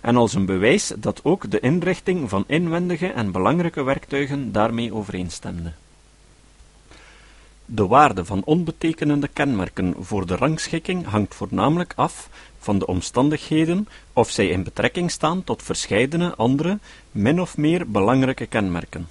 en 0.01 0.17
als 0.17 0.35
een 0.35 0.47
bewijs 0.47 0.93
dat 0.99 1.21
ook 1.23 1.51
de 1.51 1.61
inrichting 1.61 2.29
van 2.29 2.45
inwendige 2.47 3.07
en 3.07 3.33
belangrijke 3.33 3.83
werktuigen 3.83 4.53
daarmee 4.53 4.95
overeenstemde. 4.95 5.73
De 7.69 7.87
waarde 7.87 8.25
van 8.25 8.45
onbetekenende 8.45 9.29
kenmerken 9.29 9.95
voor 9.99 10.27
de 10.27 10.37
rangschikking 10.37 11.07
hangt 11.07 11.35
voornamelijk 11.35 11.93
af 11.97 12.29
van 12.67 12.79
de 12.79 12.87
omstandigheden 12.87 13.89
of 14.13 14.31
zij 14.31 14.49
in 14.49 14.63
betrekking 14.63 15.11
staan 15.11 15.45
tot 15.45 15.63
verscheidene 15.63 16.35
andere, 16.35 16.79
min 17.13 17.41
of 17.41 17.57
meer 17.57 17.91
belangrijke 17.91 18.47
kenmerken. 18.47 19.09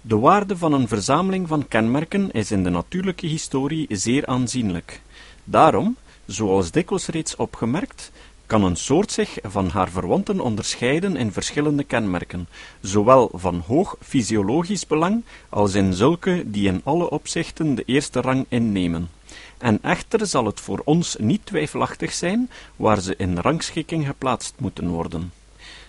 De 0.00 0.18
waarde 0.18 0.56
van 0.56 0.72
een 0.72 0.88
verzameling 0.88 1.48
van 1.48 1.68
kenmerken 1.68 2.30
is 2.30 2.50
in 2.50 2.64
de 2.64 2.70
natuurlijke 2.70 3.26
historie 3.26 3.86
zeer 3.88 4.26
aanzienlijk. 4.26 5.00
Daarom, 5.44 5.96
zoals 6.26 6.70
dikwijls 6.70 7.06
reeds 7.06 7.36
opgemerkt, 7.36 8.10
kan 8.46 8.64
een 8.64 8.76
soort 8.76 9.12
zich 9.12 9.38
van 9.42 9.68
haar 9.68 9.90
verwanten 9.90 10.40
onderscheiden 10.40 11.16
in 11.16 11.32
verschillende 11.32 11.84
kenmerken, 11.84 12.48
zowel 12.80 13.30
van 13.34 13.62
hoog 13.66 13.96
fysiologisch 14.00 14.86
belang 14.86 15.24
als 15.48 15.74
in 15.74 15.94
zulke 15.94 16.42
die 16.46 16.68
in 16.68 16.80
alle 16.84 17.10
opzichten 17.10 17.74
de 17.74 17.82
eerste 17.86 18.20
rang 18.20 18.46
innemen. 18.48 19.08
En 19.62 19.78
echter 19.82 20.26
zal 20.26 20.44
het 20.44 20.60
voor 20.60 20.82
ons 20.84 21.16
niet 21.18 21.46
twijfelachtig 21.46 22.12
zijn 22.12 22.50
waar 22.76 23.00
ze 23.00 23.14
in 23.16 23.38
rangschikking 23.38 24.06
geplaatst 24.06 24.54
moeten 24.58 24.88
worden. 24.88 25.32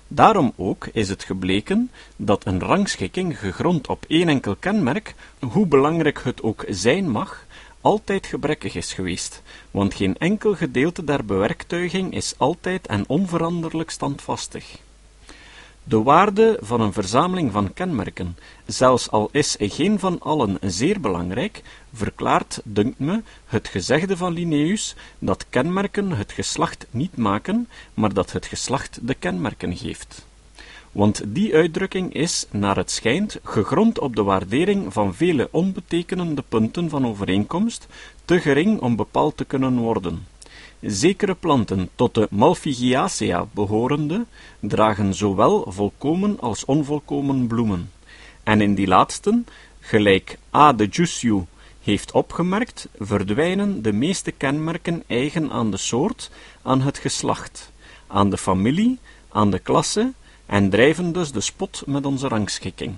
Daarom 0.08 0.54
ook 0.56 0.88
is 0.92 1.10
het 1.10 1.24
gebleken 1.24 1.92
dat 2.16 2.46
een 2.46 2.60
rangschikking 2.60 3.40
gegrond 3.40 3.88
op 3.88 4.06
één 4.08 4.30
enkel 4.30 4.56
kenmerk, 4.56 5.16
hoe 5.40 5.66
belangrijk 5.66 6.24
het 6.24 6.44
ook 6.44 6.66
zijn 6.68 7.10
mag, 7.10 7.46
altijd 7.82 8.26
gebrekkig 8.26 8.76
is 8.76 8.94
geweest, 8.94 9.42
want 9.72 9.94
geen 9.94 10.18
enkel 10.18 10.56
gedeelte 10.56 11.04
der 11.04 11.26
bewerktuiging 11.26 12.14
is 12.14 12.34
altijd 12.38 12.88
en 12.88 13.04
onveranderlijk 13.08 13.90
standvastig. 13.90 14.78
De 15.84 16.04
waarde 16.04 16.58
van 16.62 16.82
een 16.82 16.94
verzameling 16.94 17.52
van 17.52 17.74
kenmerken, 17.74 18.38
zelfs 18.66 19.12
al 19.12 19.30
is 19.32 19.56
geen 19.60 20.00
van 20.00 20.20
allen 20.20 20.58
zeer 20.62 21.00
belangrijk, 21.00 21.62
verklaart, 21.94 22.62
dunkt 22.64 23.00
me, 23.00 23.22
het 23.46 23.68
gezegde 23.68 24.18
van 24.18 24.34
Linnaeus 24.34 24.96
dat 25.20 25.46
kenmerken 25.50 26.12
het 26.12 26.32
geslacht 26.32 26.86
niet 26.92 27.18
maken, 27.18 27.68
maar 27.94 28.14
dat 28.14 28.32
het 28.32 28.46
geslacht 28.46 29.00
de 29.02 29.14
kenmerken 29.14 29.78
geeft. 29.78 30.26
Want 30.92 31.22
die 31.28 31.56
uitdrukking 31.56 32.14
is, 32.14 32.46
naar 32.52 32.76
het 32.76 32.92
schijnt, 32.92 33.40
gegrond 33.44 34.00
op 34.00 34.16
de 34.16 34.24
waardering 34.24 34.94
van 34.94 35.16
vele 35.16 35.48
onbetekenende 35.52 36.44
punten 36.50 36.90
van 36.90 37.08
overeenkomst, 37.08 37.88
te 38.26 38.40
gering 38.40 38.80
om 38.80 38.96
bepaald 38.96 39.38
te 39.38 39.46
kunnen 39.46 39.78
worden. 39.78 40.28
Zekere 40.82 41.36
planten, 41.36 41.90
tot 41.96 42.14
de 42.14 42.28
Malpighiacea 42.30 43.46
behorende, 43.54 44.26
dragen 44.60 45.14
zowel 45.14 45.66
volkomen 45.72 46.40
als 46.40 46.66
onvolkomen 46.66 47.48
bloemen. 47.48 47.92
En 48.44 48.62
in 48.62 48.76
die 48.76 48.88
laatsten, 48.88 49.46
gelijk 49.80 50.38
A. 50.56 50.74
de 50.74 50.86
Jussieu 50.88 51.46
heeft 51.84 52.12
opgemerkt, 52.12 52.88
verdwijnen 53.00 53.82
de 53.82 53.94
meeste 53.94 54.32
kenmerken 54.32 55.04
eigen 55.08 55.52
aan 55.52 55.72
de 55.72 55.78
soort, 55.78 56.32
aan 56.62 56.82
het 56.82 56.98
geslacht, 56.98 57.72
aan 58.08 58.30
de 58.30 58.38
familie, 58.38 59.00
aan 59.30 59.52
de 59.52 59.60
klasse, 59.60 60.12
en 60.46 60.70
drijven 60.70 61.14
dus 61.14 61.32
de 61.32 61.42
spot 61.42 61.84
met 61.86 62.06
onze 62.06 62.28
rangschikking. 62.28 62.96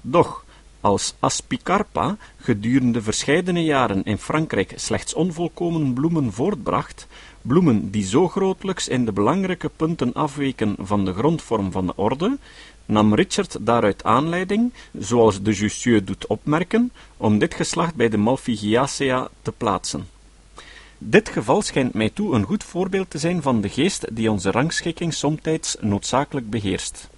Doch, 0.00 0.44
als 0.80 1.14
Aspicarpa 1.18 2.16
gedurende 2.36 3.02
verscheidene 3.02 3.64
jaren 3.64 4.04
in 4.04 4.18
Frankrijk 4.18 4.72
slechts 4.76 5.14
onvolkomen 5.14 5.92
bloemen 5.94 6.32
voortbracht, 6.32 7.06
bloemen 7.42 7.90
die 7.90 8.04
zo 8.04 8.28
grootlijks 8.28 8.88
in 8.88 9.04
de 9.04 9.12
belangrijke 9.12 9.70
punten 9.76 10.12
afweken 10.12 10.76
van 10.78 11.04
de 11.04 11.12
grondvorm 11.12 11.72
van 11.72 11.86
de 11.86 11.96
orde, 11.96 12.38
nam 12.86 13.14
Richard 13.14 13.56
daaruit 13.60 14.04
aanleiding, 14.04 14.72
zoals 14.98 15.42
de 15.42 15.52
Jussieu 15.52 16.04
doet 16.04 16.26
opmerken, 16.26 16.92
om 17.16 17.38
dit 17.38 17.54
geslacht 17.54 17.94
bij 17.94 18.08
de 18.08 18.16
Malpighiacea 18.16 19.28
te 19.42 19.52
plaatsen. 19.52 20.08
Dit 20.98 21.28
geval 21.28 21.62
schijnt 21.62 21.94
mij 21.94 22.10
toe 22.10 22.34
een 22.34 22.44
goed 22.44 22.64
voorbeeld 22.64 23.10
te 23.10 23.18
zijn 23.18 23.42
van 23.42 23.60
de 23.60 23.68
geest 23.68 24.16
die 24.16 24.30
onze 24.30 24.50
rangschikking 24.50 25.14
somtijds 25.14 25.76
noodzakelijk 25.80 26.50
beheerst. 26.50 27.08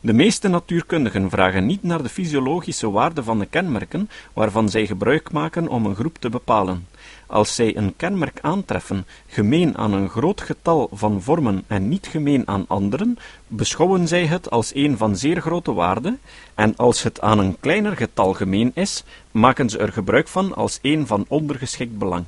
De 0.00 0.12
meeste 0.12 0.48
natuurkundigen 0.48 1.30
vragen 1.30 1.66
niet 1.66 1.82
naar 1.82 2.02
de 2.02 2.08
fysiologische 2.08 2.90
waarde 2.90 3.22
van 3.22 3.38
de 3.38 3.46
kenmerken 3.46 4.10
waarvan 4.32 4.68
zij 4.68 4.86
gebruik 4.86 5.32
maken 5.32 5.68
om 5.68 5.86
een 5.86 5.94
groep 5.94 6.18
te 6.18 6.28
bepalen. 6.28 6.86
Als 7.34 7.54
zij 7.54 7.76
een 7.76 7.96
kenmerk 7.96 8.38
aantreffen, 8.40 9.06
gemeen 9.26 9.78
aan 9.78 9.92
een 9.92 10.08
groot 10.08 10.40
getal 10.40 10.88
van 10.92 11.22
vormen 11.22 11.64
en 11.66 11.88
niet 11.88 12.06
gemeen 12.06 12.48
aan 12.48 12.64
anderen, 12.68 13.18
beschouwen 13.46 14.08
zij 14.08 14.26
het 14.26 14.50
als 14.50 14.74
een 14.74 14.96
van 14.96 15.16
zeer 15.16 15.40
grote 15.40 15.72
waarde, 15.72 16.16
en 16.54 16.76
als 16.76 17.02
het 17.02 17.20
aan 17.20 17.38
een 17.38 17.56
kleiner 17.60 17.96
getal 17.96 18.32
gemeen 18.32 18.70
is, 18.74 19.04
maken 19.30 19.70
ze 19.70 19.78
er 19.78 19.92
gebruik 19.92 20.28
van 20.28 20.54
als 20.54 20.78
een 20.82 21.06
van 21.06 21.24
ondergeschikt 21.28 21.98
belang. 21.98 22.24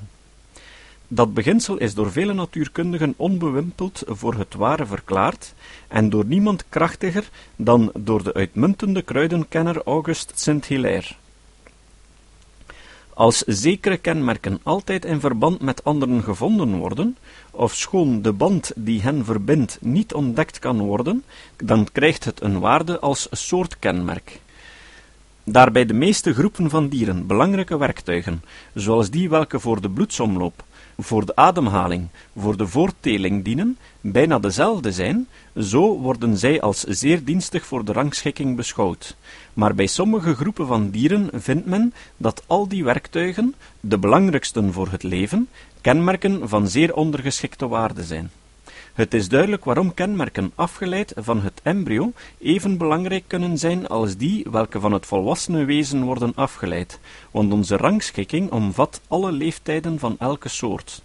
Dat 1.08 1.34
beginsel 1.34 1.76
is 1.76 1.94
door 1.94 2.12
vele 2.12 2.34
natuurkundigen 2.34 3.14
onbewimpeld 3.16 4.02
voor 4.06 4.34
het 4.34 4.54
ware 4.54 4.86
verklaard, 4.86 5.54
en 5.88 6.10
door 6.10 6.24
niemand 6.24 6.64
krachtiger 6.68 7.28
dan 7.56 7.90
door 7.94 8.22
de 8.22 8.34
uitmuntende 8.34 9.02
kruidenkenner 9.02 9.82
Auguste 9.84 10.32
Saint-Hilaire. 10.36 11.14
Als 13.16 13.38
zekere 13.46 13.96
kenmerken 13.96 14.60
altijd 14.62 15.04
in 15.04 15.20
verband 15.20 15.60
met 15.60 15.84
anderen 15.84 16.22
gevonden 16.22 16.76
worden, 16.76 17.16
ofschoon 17.50 18.22
de 18.22 18.32
band 18.32 18.72
die 18.74 19.02
hen 19.02 19.24
verbindt 19.24 19.78
niet 19.80 20.14
ontdekt 20.14 20.58
kan 20.58 20.78
worden, 20.78 21.24
dan 21.56 21.88
krijgt 21.92 22.24
het 22.24 22.42
een 22.42 22.60
waarde 22.60 22.98
als 23.00 23.28
soortkenmerk. 23.30 24.40
Daarbij 25.44 25.86
de 25.86 25.94
meeste 25.94 26.34
groepen 26.34 26.70
van 26.70 26.88
dieren 26.88 27.26
belangrijke 27.26 27.78
werktuigen, 27.78 28.42
zoals 28.74 29.10
die 29.10 29.28
welke 29.28 29.60
voor 29.60 29.80
de 29.80 29.90
bloedsomloop, 29.90 30.64
voor 30.98 31.26
de 31.26 31.36
ademhaling, 31.36 32.08
voor 32.36 32.56
de 32.56 32.66
voortteling 32.66 33.44
dienen, 33.44 33.78
bijna 34.00 34.38
dezelfde 34.38 34.92
zijn, 34.92 35.28
zo 35.60 35.98
worden 35.98 36.36
zij 36.38 36.60
als 36.60 36.80
zeer 36.80 37.24
dienstig 37.24 37.66
voor 37.66 37.84
de 37.84 37.92
rangschikking 37.92 38.56
beschouwd. 38.56 39.16
Maar 39.54 39.74
bij 39.74 39.86
sommige 39.86 40.34
groepen 40.34 40.66
van 40.66 40.90
dieren 40.90 41.30
vindt 41.32 41.66
men 41.66 41.94
dat 42.16 42.42
al 42.46 42.68
die 42.68 42.84
werktuigen, 42.84 43.54
de 43.80 43.98
belangrijksten 43.98 44.72
voor 44.72 44.88
het 44.90 45.02
leven, 45.02 45.48
kenmerken 45.80 46.48
van 46.48 46.68
zeer 46.68 46.94
ondergeschikte 46.94 47.68
waarde 47.68 48.04
zijn. 48.04 48.30
Het 48.94 49.14
is 49.14 49.28
duidelijk 49.28 49.64
waarom 49.64 49.94
kenmerken 49.94 50.52
afgeleid 50.54 51.12
van 51.16 51.40
het 51.40 51.60
embryo 51.62 52.12
even 52.38 52.78
belangrijk 52.78 53.24
kunnen 53.26 53.58
zijn 53.58 53.86
als 53.86 54.16
die 54.16 54.46
welke 54.50 54.80
van 54.80 54.92
het 54.92 55.06
volwassene 55.06 55.64
wezen 55.64 56.02
worden 56.02 56.32
afgeleid, 56.34 56.98
want 57.30 57.52
onze 57.52 57.76
rangschikking 57.76 58.50
omvat 58.50 59.00
alle 59.08 59.32
leeftijden 59.32 59.98
van 59.98 60.16
elke 60.18 60.48
soort. 60.48 61.02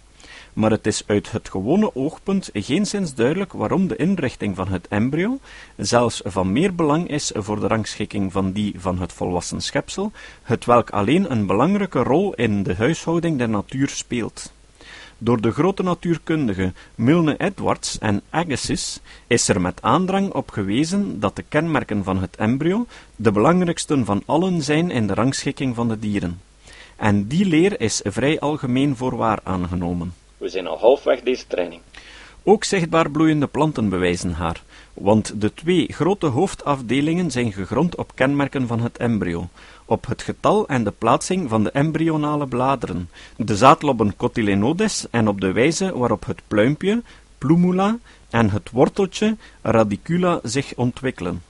Maar 0.52 0.70
het 0.70 0.86
is 0.86 1.02
uit 1.06 1.30
het 1.30 1.48
gewone 1.48 1.94
oogpunt 1.94 2.50
geenszins 2.52 3.14
duidelijk 3.14 3.52
waarom 3.52 3.86
de 3.86 3.96
inrichting 3.96 4.56
van 4.56 4.68
het 4.68 4.88
embryo 4.88 5.38
zelfs 5.76 6.20
van 6.24 6.52
meer 6.52 6.74
belang 6.74 7.08
is 7.08 7.32
voor 7.34 7.60
de 7.60 7.66
rangschikking 7.66 8.32
van 8.32 8.52
die 8.52 8.74
van 8.76 8.98
het 8.98 9.12
volwassen 9.12 9.60
schepsel, 9.60 10.12
het 10.42 10.64
welk 10.64 10.90
alleen 10.90 11.30
een 11.30 11.46
belangrijke 11.46 12.02
rol 12.02 12.34
in 12.34 12.62
de 12.62 12.74
huishouding 12.74 13.38
der 13.38 13.48
natuur 13.48 13.88
speelt. 13.88 14.52
Door 15.18 15.40
de 15.40 15.50
grote 15.50 15.82
natuurkundigen 15.82 16.74
Milne 16.94 17.36
Edwards 17.36 17.98
en 17.98 18.22
Agassiz 18.30 18.98
is 19.26 19.48
er 19.48 19.60
met 19.60 19.82
aandrang 19.82 20.32
op 20.32 20.50
gewezen 20.50 21.20
dat 21.20 21.36
de 21.36 21.44
kenmerken 21.48 22.04
van 22.04 22.18
het 22.18 22.36
embryo 22.36 22.86
de 23.16 23.32
belangrijksten 23.32 24.04
van 24.04 24.22
allen 24.26 24.62
zijn 24.62 24.90
in 24.90 25.06
de 25.06 25.14
rangschikking 25.14 25.74
van 25.74 25.88
de 25.88 25.98
dieren. 25.98 26.40
En 26.96 27.26
die 27.26 27.46
leer 27.46 27.80
is 27.80 28.00
vrij 28.04 28.40
algemeen 28.40 28.96
voor 28.96 29.16
waar 29.16 29.40
aangenomen. 29.42 30.21
We 30.42 30.48
zijn 30.48 30.66
al 30.66 30.78
halfweg 30.78 31.20
deze 31.20 31.46
training. 31.46 31.80
Ook 32.42 32.64
zichtbaar 32.64 33.10
bloeiende 33.10 33.46
planten 33.46 33.88
bewijzen 33.88 34.32
haar, 34.32 34.62
want 34.94 35.40
de 35.40 35.54
twee 35.54 35.92
grote 35.92 36.26
hoofdafdelingen 36.26 37.30
zijn 37.30 37.52
gegrond 37.52 37.96
op 37.96 38.12
kenmerken 38.14 38.66
van 38.66 38.80
het 38.80 38.96
embryo, 38.96 39.48
op 39.84 40.06
het 40.06 40.22
getal 40.22 40.68
en 40.68 40.84
de 40.84 40.90
plaatsing 40.90 41.48
van 41.48 41.64
de 41.64 41.70
embryonale 41.70 42.46
bladeren, 42.46 43.10
de 43.36 43.56
zaadlobben 43.56 44.16
cotyledones 44.16 45.06
en 45.10 45.28
op 45.28 45.40
de 45.40 45.52
wijze 45.52 45.98
waarop 45.98 46.26
het 46.26 46.42
pluimpje, 46.48 47.02
plumula, 47.38 47.98
en 48.30 48.50
het 48.50 48.70
worteltje, 48.70 49.36
radicula, 49.60 50.40
zich 50.42 50.74
ontwikkelen. 50.74 51.42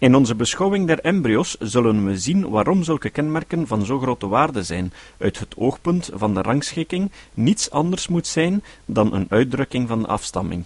In 0.00 0.14
onze 0.14 0.34
beschouwing 0.34 0.86
der 0.86 1.00
embryo's 1.00 1.56
zullen 1.60 2.04
we 2.04 2.18
zien 2.18 2.48
waarom 2.48 2.82
zulke 2.82 3.10
kenmerken 3.10 3.66
van 3.66 3.84
zo 3.84 3.98
grote 3.98 4.28
waarde 4.28 4.62
zijn. 4.62 4.92
Uit 5.18 5.38
het 5.38 5.56
oogpunt 5.56 6.10
van 6.14 6.34
de 6.34 6.42
rangschikking 6.42 7.10
niets 7.34 7.70
anders 7.70 8.08
moet 8.08 8.26
zijn 8.26 8.62
dan 8.84 9.14
een 9.14 9.26
uitdrukking 9.28 9.88
van 9.88 10.00
de 10.02 10.06
afstamming. 10.06 10.64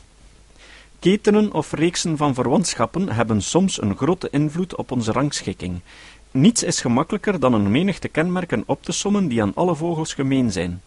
Ketenen 0.99 1.53
of 1.53 1.73
reeksen 1.73 2.17
van 2.17 2.35
verwantschappen 2.35 3.09
hebben 3.09 3.43
soms 3.43 3.83
een 3.83 3.97
grote 3.97 4.29
invloed 4.31 4.77
op 4.77 4.91
onze 4.91 5.13
rangschikking. 5.13 5.81
Niets 6.31 6.63
is 6.63 6.81
gemakkelijker 6.81 7.41
dan 7.41 7.55
een 7.55 7.71
menigte 7.71 8.09
kenmerken 8.09 8.63
op 8.67 8.83
te 8.83 8.93
sommen 8.93 9.29
die 9.29 9.43
aan 9.43 9.55
alle 9.55 9.75
vogels 9.75 10.15
gemeen 10.15 10.53
zijn. 10.53 10.83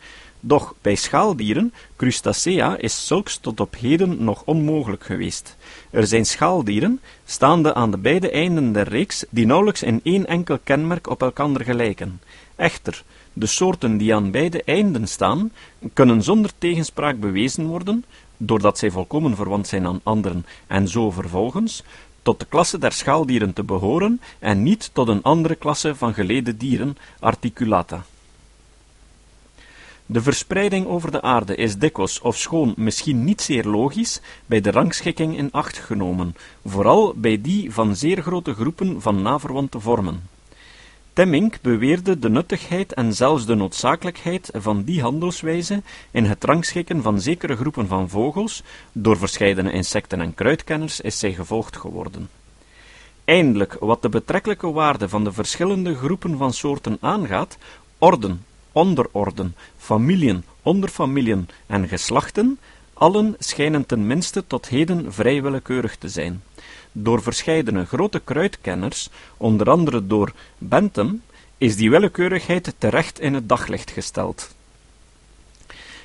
Doch 0.47 0.73
bij 0.81 0.95
schaaldieren, 0.95 1.73
Crustacea, 1.95 2.77
is 2.77 3.07
zulks 3.07 3.37
tot 3.37 3.59
op 3.59 3.75
heden 3.79 4.23
nog 4.23 4.41
onmogelijk 4.45 5.03
geweest. 5.03 5.55
Er 5.89 6.07
zijn 6.07 6.25
schaaldieren, 6.25 6.99
staande 7.25 7.73
aan 7.73 7.91
de 7.91 7.97
beide 7.97 8.31
einden 8.31 8.71
der 8.71 8.87
reeks, 8.87 9.25
die 9.29 9.45
nauwelijks 9.45 9.83
in 9.83 9.99
één 10.03 10.25
enkel 10.25 10.59
kenmerk 10.63 11.09
op 11.09 11.21
elkander 11.21 11.63
gelijken. 11.63 12.21
Echter, 12.55 13.03
de 13.33 13.45
soorten 13.45 13.97
die 13.97 14.15
aan 14.15 14.31
beide 14.31 14.63
einden 14.63 15.07
staan, 15.07 15.51
kunnen 15.93 16.23
zonder 16.23 16.51
tegenspraak 16.57 17.19
bewezen 17.19 17.65
worden, 17.65 18.05
doordat 18.37 18.77
zij 18.77 18.91
volkomen 18.91 19.35
verwant 19.35 19.67
zijn 19.67 19.85
aan 19.85 20.01
anderen, 20.03 20.45
en 20.67 20.87
zo 20.87 21.11
vervolgens, 21.11 21.83
tot 22.21 22.39
de 22.39 22.45
klasse 22.49 22.77
der 22.77 22.91
schaaldieren 22.91 23.53
te 23.53 23.63
behoren 23.63 24.21
en 24.39 24.63
niet 24.63 24.89
tot 24.93 25.07
een 25.07 25.23
andere 25.23 25.55
klasse 25.55 25.95
van 25.95 26.13
gelede 26.13 26.57
dieren, 26.57 26.97
articulata. 27.19 28.05
De 30.05 30.21
verspreiding 30.21 30.87
over 30.87 31.11
de 31.11 31.21
aarde 31.21 31.55
is 31.55 31.77
dikwijls, 31.77 32.21
ofschoon 32.21 32.73
misschien 32.77 33.23
niet 33.23 33.41
zeer 33.41 33.63
logisch, 33.63 34.21
bij 34.45 34.61
de 34.61 34.71
rangschikking 34.71 35.37
in 35.37 35.51
acht 35.51 35.77
genomen, 35.77 36.35
vooral 36.65 37.13
bij 37.15 37.41
die 37.41 37.73
van 37.73 37.95
zeer 37.95 38.21
grote 38.21 38.53
groepen 38.53 39.01
van 39.01 39.21
naverwante 39.21 39.79
vormen. 39.79 40.23
Temmink 41.13 41.61
beweerde 41.61 42.19
de 42.19 42.29
nuttigheid 42.29 42.93
en 42.93 43.13
zelfs 43.13 43.45
de 43.45 43.55
noodzakelijkheid 43.55 44.49
van 44.53 44.83
die 44.83 45.01
handelswijze 45.01 45.81
in 46.11 46.25
het 46.25 46.43
rangschikken 46.43 47.01
van 47.01 47.21
zekere 47.21 47.55
groepen 47.55 47.87
van 47.87 48.09
vogels, 48.09 48.63
door 48.91 49.17
verscheidene 49.17 49.71
insecten 49.71 50.21
en 50.21 50.33
kruidkenners 50.33 51.01
is 51.01 51.19
zij 51.19 51.33
gevolgd 51.33 51.77
geworden. 51.77 52.29
Eindelijk, 53.23 53.77
wat 53.79 54.01
de 54.01 54.09
betrekkelijke 54.09 54.71
waarde 54.71 55.09
van 55.09 55.23
de 55.23 55.31
verschillende 55.31 55.95
groepen 55.95 56.37
van 56.37 56.53
soorten 56.53 56.97
aangaat, 57.01 57.57
orden, 57.97 58.43
onderorden, 58.75 59.55
familien, 59.77 60.43
onderfamiliën 60.61 61.47
en 61.65 61.87
geslachten, 61.87 62.59
allen 62.93 63.35
schijnen 63.39 63.85
ten 63.85 64.07
minste 64.07 64.47
tot 64.47 64.67
heden 64.67 65.13
vrij 65.13 65.41
willekeurig 65.41 65.95
te 65.95 66.09
zijn. 66.09 66.43
Door 66.91 67.21
verscheidene 67.21 67.85
grote 67.85 68.19
kruidkenners, 68.19 69.09
onder 69.37 69.69
andere 69.69 70.07
door 70.07 70.33
Bentham, 70.57 71.21
is 71.57 71.75
die 71.75 71.89
willekeurigheid 71.89 72.73
terecht 72.77 73.19
in 73.19 73.33
het 73.33 73.49
daglicht 73.49 73.91
gesteld. 73.91 74.55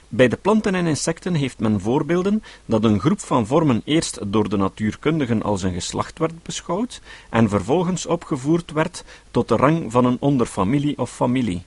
Bij 0.09 0.29
de 0.29 0.37
planten 0.37 0.75
en 0.75 0.87
insecten 0.87 1.35
heeft 1.35 1.59
men 1.59 1.81
voorbeelden 1.81 2.43
dat 2.65 2.85
een 2.85 3.01
groep 3.01 3.21
van 3.21 3.47
vormen 3.47 3.83
eerst 3.85 4.19
door 4.27 4.49
de 4.49 4.57
natuurkundigen 4.57 5.43
als 5.43 5.63
een 5.63 5.73
geslacht 5.73 6.19
werd 6.19 6.43
beschouwd 6.43 7.01
en 7.31 7.49
vervolgens 7.49 8.07
opgevoerd 8.07 8.73
werd 8.73 9.05
tot 9.31 9.49
de 9.49 9.57
rang 9.57 9.93
van 9.93 10.05
een 10.05 10.17
onderfamilie 10.21 10.99
of 10.99 11.11
familie. 11.11 11.63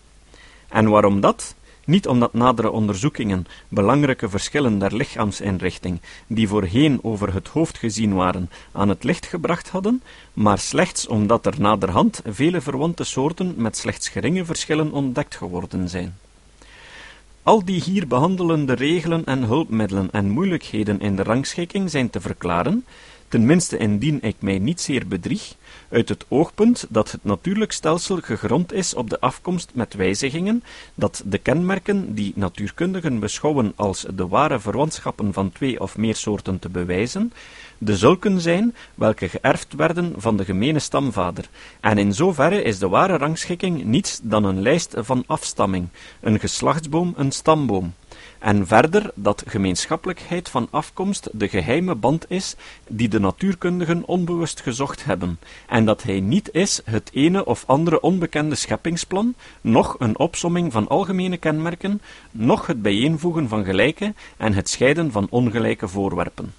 En 0.74 0.90
waarom 0.90 1.20
dat? 1.20 1.56
Niet 1.86 2.08
omdat 2.08 2.34
nadere 2.34 2.72
onderzoekingen 2.72 3.46
belangrijke 3.68 4.30
verschillen 4.30 4.80
der 4.80 4.96
lichaamsinrichting, 4.96 6.02
die 6.28 6.48
voorheen 6.48 7.00
over 7.04 7.34
het 7.34 7.48
hoofd 7.48 7.78
gezien 7.78 8.14
waren, 8.14 8.50
aan 8.72 8.90
het 8.90 9.04
licht 9.04 9.26
gebracht 9.26 9.70
hadden, 9.70 10.04
maar 10.34 10.60
slechts 10.60 11.08
omdat 11.08 11.46
er 11.46 11.54
naderhand 11.60 12.22
vele 12.26 12.62
verwante 12.62 13.04
soorten 13.04 13.54
met 13.58 13.78
slechts 13.78 14.10
geringe 14.10 14.46
verschillen 14.46 14.92
ontdekt 14.92 15.36
geworden 15.36 15.90
zijn. 15.90 16.18
Al 17.44 17.66
die 17.66 17.82
hier 17.82 18.08
behandelende 18.08 18.74
regelen 18.74 19.26
en 19.26 19.44
hulpmiddelen 19.44 20.12
en 20.12 20.30
moeilijkheden 20.30 21.00
in 21.00 21.16
de 21.16 21.24
rangschikking 21.24 21.90
zijn 21.90 22.10
te 22.10 22.22
verklaren, 22.22 22.86
tenminste 23.34 23.78
indien 23.78 24.22
ik 24.22 24.36
mij 24.40 24.60
niet 24.60 24.82
zeer 24.82 25.08
bedrieg, 25.08 25.56
uit 25.90 26.10
het 26.10 26.26
oogpunt 26.28 26.86
dat 26.90 27.12
het 27.12 27.24
natuurlijk 27.24 27.72
stelsel 27.72 28.18
gegrond 28.22 28.74
is 28.74 28.94
op 28.94 29.10
de 29.10 29.20
afkomst 29.20 29.72
met 29.74 29.94
wijzigingen, 29.94 30.64
dat 30.96 31.24
de 31.26 31.38
kenmerken 31.38 32.14
die 32.14 32.34
natuurkundigen 32.36 33.20
beschouwen 33.20 33.74
als 33.76 34.06
de 34.14 34.28
ware 34.28 34.60
verwantschappen 34.60 35.34
van 35.34 35.52
twee 35.52 35.80
of 35.80 35.98
meer 35.98 36.16
soorten 36.16 36.60
te 36.60 36.70
bewijzen, 36.70 37.34
de 37.78 37.98
zulken 37.98 38.42
zijn 38.42 38.76
welke 38.96 39.30
geërfd 39.30 39.74
werden 39.74 40.14
van 40.18 40.38
de 40.38 40.46
gemene 40.46 40.80
stamvader, 40.80 41.50
en 41.80 41.98
in 41.98 42.14
zoverre 42.14 42.62
is 42.62 42.80
de 42.80 42.88
ware 42.88 43.18
rangschikking 43.18 43.84
niets 43.84 44.20
dan 44.24 44.44
een 44.44 44.62
lijst 44.62 44.94
van 44.98 45.24
afstamming, 45.28 45.88
een 46.22 46.40
geslachtsboom, 46.40 47.14
een 47.18 47.32
stamboom. 47.32 47.94
En 48.44 48.68
verder 48.68 49.12
dat 49.16 49.44
gemeenschappelijkheid 49.48 50.50
van 50.50 50.68
afkomst 50.70 51.30
de 51.32 51.48
geheime 51.48 51.96
band 51.96 52.26
is 52.28 52.56
die 52.88 53.08
de 53.10 53.20
natuurkundigen 53.20 54.06
onbewust 54.06 54.62
gezocht 54.62 55.06
hebben, 55.06 55.40
en 55.68 55.86
dat 55.86 56.04
hij 56.04 56.20
niet 56.20 56.50
is 56.52 56.82
het 56.86 57.10
ene 57.14 57.46
of 57.46 57.64
andere 57.68 58.02
onbekende 58.02 58.56
scheppingsplan, 58.56 59.36
noch 59.62 59.96
een 60.00 60.18
opsomming 60.18 60.72
van 60.72 60.88
algemene 60.88 61.38
kenmerken, 61.38 62.02
noch 62.32 62.68
het 62.68 62.82
bijeenvoegen 62.82 63.48
van 63.48 63.66
gelijke 63.66 64.14
en 64.38 64.54
het 64.54 64.70
scheiden 64.70 65.12
van 65.12 65.28
ongelijke 65.30 65.88
voorwerpen. 65.88 66.54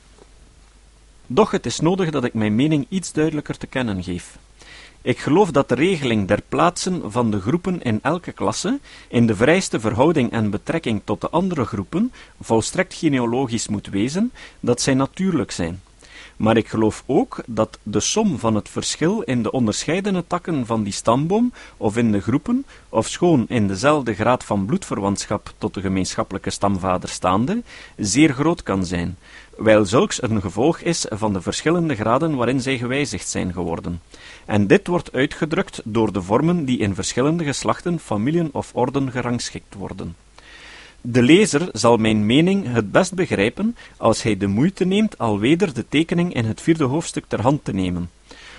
Doch 1.27 1.51
het 1.51 1.67
is 1.67 1.81
nodig 1.81 2.11
dat 2.11 2.25
ik 2.25 2.35
mijn 2.35 2.55
mening 2.55 2.87
iets 2.89 3.13
duidelijker 3.13 3.57
te 3.57 3.67
kennen 3.67 4.03
geef. 4.03 4.39
Ik 5.05 5.19
geloof 5.19 5.51
dat 5.51 5.69
de 5.69 5.75
regeling 5.75 6.29
der 6.29 6.43
plaatsen 6.49 7.13
van 7.13 7.31
de 7.31 7.41
groepen 7.41 7.83
in 7.83 7.99
elke 8.03 8.33
klasse, 8.33 8.79
in 9.09 9.27
de 9.27 9.37
vrijste 9.37 9.81
verhouding 9.81 10.31
en 10.31 10.51
betrekking 10.51 11.01
tot 11.05 11.21
de 11.21 11.31
andere 11.31 11.65
groepen, 11.65 12.13
volstrekt 12.41 12.95
genealogisch 12.95 13.69
moet 13.69 13.87
wezen, 13.87 14.33
dat 14.61 14.81
zij 14.81 14.95
natuurlijk 14.95 15.51
zijn. 15.51 15.81
Maar 16.37 16.57
ik 16.57 16.69
geloof 16.69 17.03
ook 17.07 17.43
dat 17.47 17.79
de 17.83 18.01
som 18.01 18.39
van 18.39 18.55
het 18.55 18.69
verschil 18.69 19.21
in 19.21 19.43
de 19.43 19.51
onderscheidene 19.51 20.25
takken 20.27 20.67
van 20.67 20.83
die 20.83 20.93
stamboom 20.93 21.53
of 21.77 21.97
in 21.97 22.13
de 22.13 22.21
groepen, 22.21 22.67
of 22.89 23.09
schoon 23.09 23.45
in 23.49 23.67
dezelfde 23.67 24.15
graad 24.15 24.45
van 24.45 24.67
bloedverwantschap 24.67 25.53
tot 25.59 25.75
de 25.75 25.81
gemeenschappelijke 25.81 26.51
stamvader 26.51 27.09
staande, 27.09 27.63
zeer 27.97 28.33
groot 28.33 28.63
kan 28.63 28.87
zijn, 28.87 29.17
wijl 29.57 29.85
zulks 29.85 30.23
een 30.23 30.41
gevolg 30.41 30.79
is 30.79 31.07
van 31.09 31.33
de 31.33 31.41
verschillende 31.41 31.95
graden 31.95 32.37
waarin 32.37 32.61
zij 32.61 32.79
gewijzigd 32.79 33.29
zijn 33.29 33.53
geworden. 33.53 34.01
En 34.47 34.67
dit 34.67 34.87
wordt 34.87 35.13
uitgedrukt 35.13 35.81
door 35.85 36.13
de 36.13 36.23
vormen 36.23 36.65
die 36.65 36.79
in 36.79 36.95
verschillende 36.95 37.45
geslachten, 37.45 37.99
familien 37.99 38.49
of 38.53 38.71
orden 38.75 39.11
gerangschikt 39.11 39.75
worden. 39.75 40.17
De 41.01 41.23
lezer 41.23 41.69
zal 41.73 41.97
mijn 41.97 42.27
mening 42.27 42.73
het 42.73 42.93
best 42.93 43.15
begrijpen 43.15 43.77
als 43.97 44.23
hij 44.23 44.37
de 44.37 44.47
moeite 44.47 44.85
neemt 44.85 45.19
alweder 45.19 45.75
de 45.75 45.85
tekening 45.89 46.35
in 46.35 46.45
het 46.45 46.61
vierde 46.61 46.85
hoofdstuk 46.85 47.25
ter 47.29 47.41
hand 47.41 47.65
te 47.65 47.73
nemen. 47.73 48.11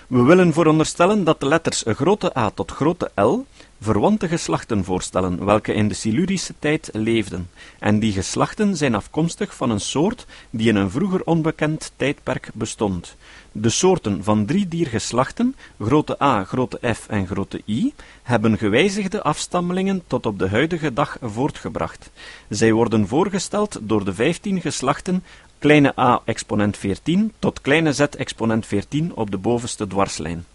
We 0.08 0.22
willen 0.22 0.54
veronderstellen 0.54 1.24
dat 1.24 1.40
de 1.40 1.48
letters 1.48 1.84
grote 1.88 2.38
A 2.38 2.50
tot 2.50 2.72
grote 2.72 3.12
L 3.16 3.46
verwante 3.80 4.28
geslachten 4.28 4.84
voorstellen, 4.84 5.46
welke 5.46 5.74
in 5.74 5.88
de 5.88 5.94
Silurische 5.94 6.54
tijd 6.60 6.90
leefden, 6.94 7.50
en 7.80 8.00
die 8.00 8.12
geslachten 8.12 8.78
zijn 8.78 8.96
afkomstig 8.96 9.56
van 9.56 9.70
een 9.70 9.80
soort 9.80 10.26
die 10.50 10.68
in 10.68 10.76
een 10.76 10.92
vroeger 10.92 11.24
onbekend 11.24 11.92
tijdperk 11.96 12.50
bestond. 12.54 13.16
De 13.52 13.70
soorten 13.70 14.24
van 14.24 14.46
drie 14.46 14.68
diergeslachten, 14.68 15.56
grote 15.80 16.22
A, 16.22 16.44
grote 16.44 16.80
F 16.94 17.08
en 17.08 17.28
grote 17.28 17.62
I, 17.66 17.94
hebben 18.24 18.58
gewijzigde 18.58 19.24
afstammelingen 19.24 20.04
tot 20.08 20.26
op 20.26 20.40
de 20.40 20.50
huidige 20.50 20.94
dag 20.94 21.18
voortgebracht. 21.22 22.10
Zij 22.50 22.72
worden 22.72 23.08
voorgesteld 23.08 23.80
door 23.82 24.06
de 24.06 24.14
vijftien 24.14 24.62
geslachten 24.62 25.24
kleine 25.60 25.94
a 25.98 26.22
exponent 26.26 26.78
14 26.78 27.34
tot 27.40 27.62
kleine 27.62 27.94
z 27.94 28.00
exponent 28.00 28.66
14 28.66 29.16
op 29.16 29.32
de 29.32 29.38
bovenste 29.38 29.88
dwarslijn. 29.88 30.46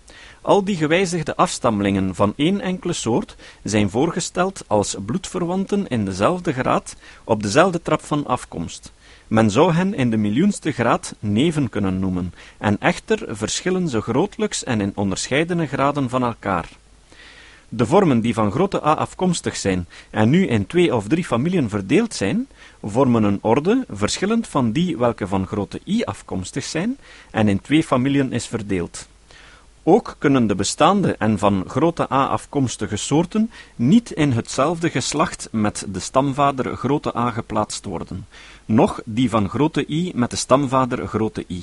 Al 0.42 0.64
die 0.64 0.76
gewijzigde 0.76 1.36
afstammelingen 1.36 2.14
van 2.14 2.32
één 2.36 2.60
enkele 2.60 2.92
soort 2.92 3.36
zijn 3.62 3.90
voorgesteld 3.90 4.64
als 4.66 4.96
bloedverwanten 5.06 5.88
in 5.88 6.04
dezelfde 6.04 6.52
graad 6.52 6.96
op 7.24 7.42
dezelfde 7.42 7.82
trap 7.82 8.04
van 8.04 8.26
afkomst. 8.26 8.92
Men 9.26 9.50
zou 9.50 9.72
hen 9.72 9.94
in 9.94 10.10
de 10.10 10.16
miljoenste 10.16 10.72
graad 10.72 11.14
neven 11.18 11.68
kunnen 11.68 11.98
noemen, 11.98 12.34
en 12.58 12.76
echter 12.80 13.36
verschillen 13.36 13.88
ze 13.88 14.00
grootlijks 14.00 14.64
en 14.64 14.80
in 14.80 14.92
onderscheidene 14.94 15.66
graden 15.66 16.08
van 16.08 16.22
elkaar. 16.22 16.68
De 17.72 17.86
vormen 17.86 18.20
die 18.20 18.34
van 18.34 18.50
grote 18.50 18.84
A 18.84 18.94
afkomstig 18.94 19.56
zijn 19.56 19.86
en 20.10 20.30
nu 20.30 20.46
in 20.46 20.66
twee 20.66 20.94
of 20.94 21.08
drie 21.08 21.24
familien 21.24 21.68
verdeeld 21.68 22.14
zijn, 22.14 22.48
vormen 22.82 23.22
een 23.22 23.38
orde 23.42 23.84
verschillend 23.88 24.48
van 24.48 24.72
die 24.72 24.96
welke 24.96 25.26
van 25.26 25.46
grote 25.46 25.80
I 25.86 26.02
afkomstig 26.02 26.64
zijn 26.64 26.96
en 27.30 27.48
in 27.48 27.60
twee 27.60 27.82
familien 27.82 28.32
is 28.32 28.46
verdeeld. 28.46 29.08
Ook 29.92 30.16
kunnen 30.18 30.46
de 30.46 30.54
bestaande 30.54 31.16
en 31.18 31.38
van 31.38 31.64
grote 31.66 32.12
A 32.12 32.26
afkomstige 32.26 32.96
soorten 32.96 33.50
niet 33.76 34.10
in 34.10 34.32
hetzelfde 34.32 34.90
geslacht 34.90 35.48
met 35.52 35.86
de 35.88 35.98
stamvader 35.98 36.76
grote 36.76 37.16
A 37.16 37.30
geplaatst 37.30 37.84
worden, 37.84 38.26
noch 38.64 39.00
die 39.04 39.30
van 39.30 39.48
grote 39.48 39.84
I 39.88 40.12
met 40.14 40.30
de 40.30 40.36
stamvader 40.36 41.06
grote 41.06 41.44
I. 41.48 41.62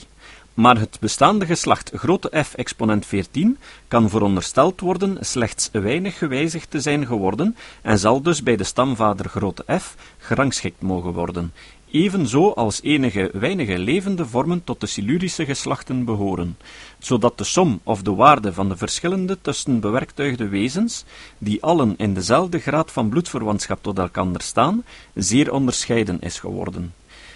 Maar 0.54 0.80
het 0.80 0.98
bestaande 1.00 1.46
geslacht 1.46 1.92
grote 1.94 2.44
F 2.44 2.54
exponent 2.54 3.06
14 3.06 3.58
kan 3.88 4.10
verondersteld 4.10 4.80
worden 4.80 5.18
slechts 5.20 5.70
weinig 5.72 6.18
gewijzigd 6.18 6.72
te 6.72 6.82
zijn 6.82 7.06
geworden 7.06 7.56
en 7.82 8.00
zal 8.00 8.22
dus 8.22 8.44
bij 8.44 8.56
de 8.56 8.64
stamvader 8.64 9.30
grote 9.30 9.80
F 9.80 9.96
gerangschikt 10.18 10.82
mogen 10.82 11.14
worden, 11.14 11.54
evenzo 11.92 12.52
als 12.52 12.82
enige 12.82 13.30
weinige 13.34 13.80
levende 13.80 14.26
vormen 14.26 14.64
tot 14.64 14.82
de 14.82 14.88
Silurische 14.88 15.46
geslachten 15.46 16.06
behoren, 16.06 16.58
zodat 17.00 17.38
de 17.38 17.44
som 17.44 17.80
of 17.84 18.02
de 18.02 18.14
waarde 18.14 18.54
van 18.54 18.70
de 18.70 18.78
verschillende 18.78 19.38
tussen 19.42 19.80
bewerktuigde 19.80 20.48
wezens, 20.48 21.06
die 21.38 21.64
allen 21.64 21.94
in 21.98 22.14
dezelfde 22.14 22.60
graad 22.60 22.92
van 22.92 23.10
bloedverwantschap 23.10 23.80
tot 23.82 24.00
elkander 24.00 24.42
staan, 24.42 24.84
zeer 25.14 25.52
onderscheiden 25.52 26.22
is 26.22 26.40
geworden. 26.40 26.94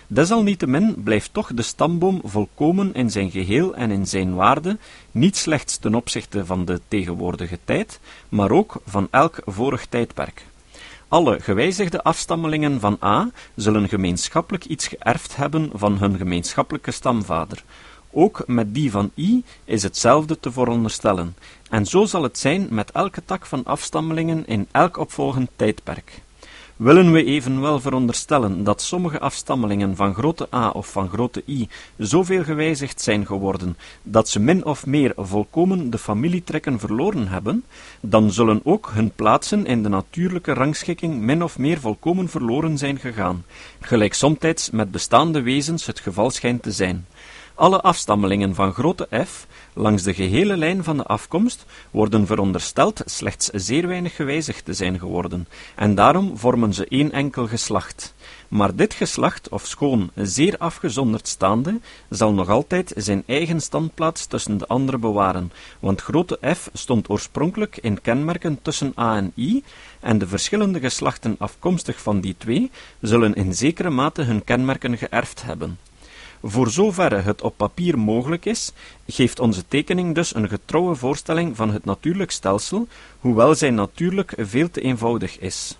Desalniettemin 0.08 1.04
blijft 1.04 1.34
toch 1.34 1.54
de 1.54 1.62
stamboom 1.62 2.22
volkomen 2.24 2.94
in 2.94 3.12
zijn 3.12 3.32
geheel 3.32 3.76
en 3.76 3.92
in 3.92 4.08
zijn 4.08 4.36
waarde, 4.36 4.78
niet 5.12 5.38
slechts 5.38 5.78
ten 5.78 5.96
opzichte 5.96 6.46
van 6.46 6.66
de 6.66 6.82
tegenwoordige 6.88 7.60
tijd, 7.64 8.00
maar 8.30 8.52
ook 8.52 8.82
van 8.86 9.08
elk 9.12 9.42
vorig 9.46 9.86
tijdperk. 9.86 10.46
Alle 11.12 11.40
gewijzigde 11.40 12.04
afstammelingen 12.04 12.80
van 12.80 12.98
A 13.04 13.30
zullen 13.56 13.90
gemeenschappelijk 13.90 14.66
iets 14.66 14.88
geërfd 14.88 15.36
hebben 15.36 15.70
van 15.74 15.98
hun 15.98 16.18
gemeenschappelijke 16.18 16.92
stamvader. 16.92 17.64
Ook 18.12 18.44
met 18.48 18.74
die 18.74 18.92
van 18.92 19.12
I 19.18 19.44
is 19.66 19.84
hetzelfde 19.84 20.40
te 20.40 20.52
veronderstellen, 20.52 21.36
en 21.70 21.86
zo 21.86 22.06
zal 22.06 22.24
het 22.24 22.38
zijn 22.38 22.68
met 22.70 22.92
elke 22.92 23.26
tak 23.26 23.46
van 23.46 23.64
afstammelingen 23.64 24.48
in 24.48 24.68
elk 24.72 24.98
opvolgend 24.98 25.50
tijdperk. 25.56 26.22
Willen 26.82 27.12
we 27.12 27.24
evenwel 27.24 27.80
veronderstellen 27.80 28.64
dat 28.64 28.82
sommige 28.82 29.20
afstammelingen 29.20 29.96
van 29.96 30.14
grote 30.14 30.48
A 30.54 30.70
of 30.70 30.92
van 30.92 31.10
grote 31.10 31.44
I 31.48 31.68
zoveel 31.98 32.44
gewijzigd 32.44 33.02
zijn 33.02 33.26
geworden 33.26 33.78
dat 34.04 34.30
ze 34.30 34.40
min 34.40 34.66
of 34.66 34.86
meer 34.86 35.14
volkomen 35.16 35.90
de 35.90 35.98
familietrekken 35.98 36.80
verloren 36.80 37.28
hebben, 37.28 37.64
dan 38.00 38.32
zullen 38.32 38.62
ook 38.64 38.90
hun 38.94 39.12
plaatsen 39.16 39.66
in 39.66 39.84
de 39.84 39.90
natuurlijke 39.90 40.54
rangschikking 40.54 41.20
min 41.20 41.44
of 41.44 41.58
meer 41.58 41.80
volkomen 41.80 42.30
verloren 42.30 42.78
zijn 42.78 43.00
gegaan, 43.00 43.46
gelijk 43.80 44.14
somtijds 44.14 44.70
met 44.70 44.92
bestaande 44.92 45.42
wezens 45.42 45.86
het 45.86 46.00
geval 46.00 46.30
schijnt 46.30 46.64
te 46.64 46.72
zijn. 46.72 47.06
Alle 47.62 47.82
afstammelingen 47.82 48.56
van 48.56 48.74
grote 48.74 49.08
F, 49.26 49.48
langs 49.74 50.04
de 50.04 50.14
gehele 50.14 50.58
lijn 50.58 50.84
van 50.84 50.98
de 50.98 51.04
afkomst, 51.04 51.66
worden 51.92 52.26
verondersteld 52.26 53.02
slechts 53.06 53.50
zeer 53.54 53.88
weinig 53.88 54.16
gewijzigd 54.16 54.66
te 54.66 54.74
zijn 54.74 55.00
geworden, 55.00 55.48
en 55.76 55.96
daarom 55.96 56.38
vormen 56.38 56.74
ze 56.74 56.86
één 56.88 57.12
enkel 57.12 57.48
geslacht. 57.48 58.14
Maar 58.48 58.76
dit 58.76 58.94
geslacht, 58.94 59.50
ofschoon 59.50 60.12
zeer 60.16 60.58
afgezonderd 60.58 61.28
staande, 61.28 61.80
zal 62.10 62.34
nog 62.34 62.50
altijd 62.50 62.94
zijn 62.96 63.24
eigen 63.26 63.62
standplaats 63.62 64.26
tussen 64.26 64.58
de 64.58 64.68
andere 64.68 64.98
bewaren, 64.98 65.52
want 65.80 66.02
grote 66.02 66.40
F 66.56 66.70
stond 66.74 67.10
oorspronkelijk 67.10 67.78
in 67.78 68.02
kenmerken 68.02 68.60
tussen 68.62 68.94
A 69.00 69.16
en 69.16 69.32
I, 69.38 69.64
en 70.00 70.18
de 70.18 70.28
verschillende 70.28 70.80
geslachten 70.80 71.36
afkomstig 71.40 72.02
van 72.02 72.22
die 72.22 72.36
twee 72.38 72.72
zullen 73.02 73.34
in 73.34 73.54
zekere 73.54 73.90
mate 73.90 74.22
hun 74.22 74.44
kenmerken 74.44 74.98
geërfd 74.98 75.44
hebben. 75.44 75.78
Voor 76.44 76.70
zoverre 76.70 77.22
het 77.22 77.42
op 77.42 77.54
papier 77.58 78.00
mogelijk 78.00 78.46
is, 78.46 78.72
geeft 79.08 79.40
onze 79.40 79.68
tekening 79.68 80.16
dus 80.16 80.36
een 80.36 80.50
getrouwe 80.50 80.96
voorstelling 80.96 81.56
van 81.56 81.72
het 81.72 81.86
natuurlijk 81.86 82.32
stelsel, 82.32 82.88
hoewel 83.20 83.56
zij 83.56 83.70
natuurlijk 83.70 84.34
veel 84.38 84.72
te 84.72 84.82
eenvoudig 84.82 85.40
is. 85.40 85.78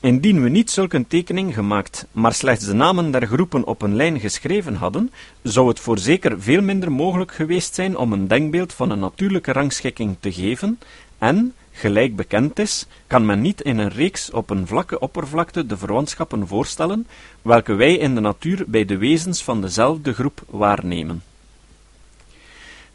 Indien 0.00 0.42
we 0.42 0.48
niet 0.48 0.70
zulk 0.70 0.92
een 0.92 1.06
tekening 1.06 1.54
gemaakt, 1.54 2.06
maar 2.12 2.32
slechts 2.32 2.64
de 2.64 2.72
namen 2.72 3.10
der 3.10 3.26
groepen 3.26 3.64
op 3.64 3.82
een 3.82 3.96
lijn 3.96 4.20
geschreven 4.20 4.74
hadden, 4.74 5.10
zou 5.42 5.68
het 5.68 5.80
voorzeker 5.80 6.40
veel 6.40 6.62
minder 6.62 6.92
mogelijk 6.92 7.32
geweest 7.32 7.74
zijn 7.74 7.96
om 7.96 8.12
een 8.12 8.28
denkbeeld 8.28 8.72
van 8.72 8.90
een 8.90 8.98
natuurlijke 8.98 9.52
rangschikking 9.52 10.16
te 10.20 10.32
geven, 10.32 10.78
en, 11.18 11.54
Gelijk 11.72 12.16
bekend 12.16 12.58
is, 12.58 12.86
kan 13.06 13.26
men 13.26 13.40
niet 13.40 13.60
in 13.60 13.78
een 13.78 13.90
reeks 13.90 14.30
op 14.30 14.50
een 14.50 14.66
vlakke 14.66 14.98
oppervlakte 15.00 15.66
de 15.66 15.76
verwantschappen 15.76 16.46
voorstellen, 16.46 17.06
welke 17.42 17.74
wij 17.74 17.94
in 17.94 18.14
de 18.14 18.20
natuur 18.20 18.64
bij 18.66 18.84
de 18.84 18.96
wezens 18.96 19.42
van 19.42 19.60
dezelfde 19.60 20.12
groep 20.12 20.42
waarnemen. 20.48 21.22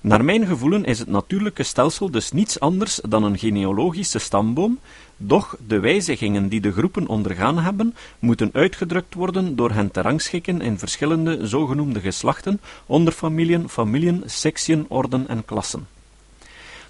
Naar 0.02 0.26
mijn 0.26 0.46
gevoelen 0.46 0.86
is 0.86 1.00
het 1.00 1.08
natuurlijke 1.08 1.64
stelsel 1.64 2.12
dus 2.12 2.32
niets 2.32 2.60
anders 2.60 3.00
dan 3.10 3.24
een 3.24 3.38
genealogische 3.38 4.20
stamboom, 4.20 4.80
doch 5.18 5.58
de 5.68 5.80
wijzigingen 5.80 6.48
die 6.48 6.62
de 6.62 6.72
groepen 6.72 7.08
ondergaan 7.08 7.58
hebben, 7.58 7.96
moeten 8.20 8.50
uitgedrukt 8.54 9.14
worden 9.14 9.56
door 9.56 9.72
hen 9.72 9.92
te 9.92 10.02
rangschikken 10.02 10.62
in 10.62 10.78
verschillende 10.78 11.48
zogenoemde 11.48 12.00
geslachten, 12.00 12.60
onderfamiliën, 12.86 13.70
familien, 13.70 14.24
sectien, 14.26 14.86
orden 14.88 15.28
en 15.28 15.46
klassen. 15.46 15.88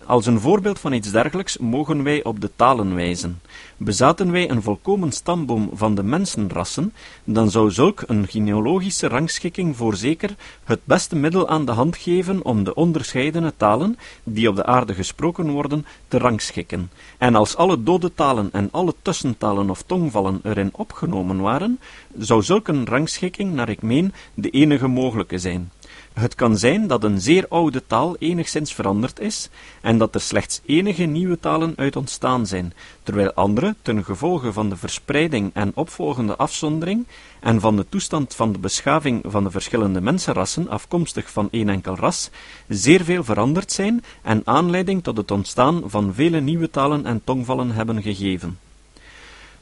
Als 0.07 0.25
een 0.25 0.39
voorbeeld 0.39 0.79
van 0.79 0.93
iets 0.93 1.11
dergelijks 1.11 1.57
mogen 1.57 2.03
wij 2.03 2.23
op 2.23 2.41
de 2.41 2.49
talen 2.55 2.95
wijzen. 2.95 3.41
Bezaten 3.77 4.31
wij 4.31 4.49
een 4.49 4.61
volkomen 4.61 5.11
stamboom 5.11 5.69
van 5.73 5.95
de 5.95 6.03
mensenrassen, 6.03 6.93
dan 7.23 7.51
zou 7.51 7.71
zulk 7.71 8.03
een 8.05 8.27
genealogische 8.27 9.07
rangschikking 9.07 9.75
voorzeker 9.75 10.35
het 10.63 10.79
beste 10.83 11.15
middel 11.15 11.47
aan 11.47 11.65
de 11.65 11.71
hand 11.71 11.97
geven 11.97 12.45
om 12.45 12.63
de 12.63 12.75
onderscheidene 12.75 13.53
talen, 13.57 13.97
die 14.23 14.49
op 14.49 14.55
de 14.55 14.65
aarde 14.65 14.93
gesproken 14.93 15.49
worden, 15.49 15.85
te 16.07 16.17
rangschikken. 16.17 16.91
En 17.17 17.35
als 17.35 17.55
alle 17.55 17.83
dode 17.83 18.13
talen 18.13 18.49
en 18.51 18.69
alle 18.71 18.93
tussentalen 19.01 19.69
of 19.69 19.81
tongvallen 19.81 20.39
erin 20.43 20.69
opgenomen 20.73 21.41
waren, 21.41 21.79
zou 22.17 22.43
zulk 22.43 22.67
een 22.67 22.85
rangschikking, 22.85 23.53
naar 23.53 23.69
ik 23.69 23.81
meen, 23.81 24.13
de 24.33 24.49
enige 24.49 24.87
mogelijke 24.87 25.37
zijn. 25.37 25.71
Het 26.17 26.35
kan 26.35 26.57
zijn 26.57 26.87
dat 26.87 27.03
een 27.03 27.21
zeer 27.21 27.45
oude 27.49 27.83
taal 27.87 28.15
enigszins 28.17 28.73
veranderd 28.73 29.19
is 29.19 29.49
en 29.81 29.97
dat 29.97 30.15
er 30.15 30.21
slechts 30.21 30.61
enige 30.65 31.03
nieuwe 31.03 31.39
talen 31.39 31.73
uit 31.75 31.95
ontstaan 31.95 32.45
zijn, 32.45 32.73
terwijl 33.03 33.33
andere, 33.33 33.75
ten 33.81 34.03
gevolge 34.03 34.53
van 34.53 34.69
de 34.69 34.75
verspreiding 34.75 35.51
en 35.53 35.71
opvolgende 35.75 36.35
afzondering 36.35 37.05
en 37.39 37.59
van 37.59 37.75
de 37.75 37.85
toestand 37.89 38.35
van 38.35 38.51
de 38.51 38.59
beschaving 38.59 39.23
van 39.27 39.43
de 39.43 39.51
verschillende 39.51 40.01
mensenrassen 40.01 40.69
afkomstig 40.69 41.31
van 41.31 41.47
één 41.51 41.69
enkel 41.69 41.95
ras, 41.95 42.29
zeer 42.67 43.03
veel 43.03 43.23
veranderd 43.23 43.71
zijn 43.71 44.03
en 44.21 44.41
aanleiding 44.43 45.03
tot 45.03 45.17
het 45.17 45.31
ontstaan 45.31 45.81
van 45.85 46.13
vele 46.13 46.39
nieuwe 46.39 46.69
talen 46.69 47.05
en 47.05 47.21
tongvallen 47.23 47.71
hebben 47.71 48.01
gegeven. 48.01 48.57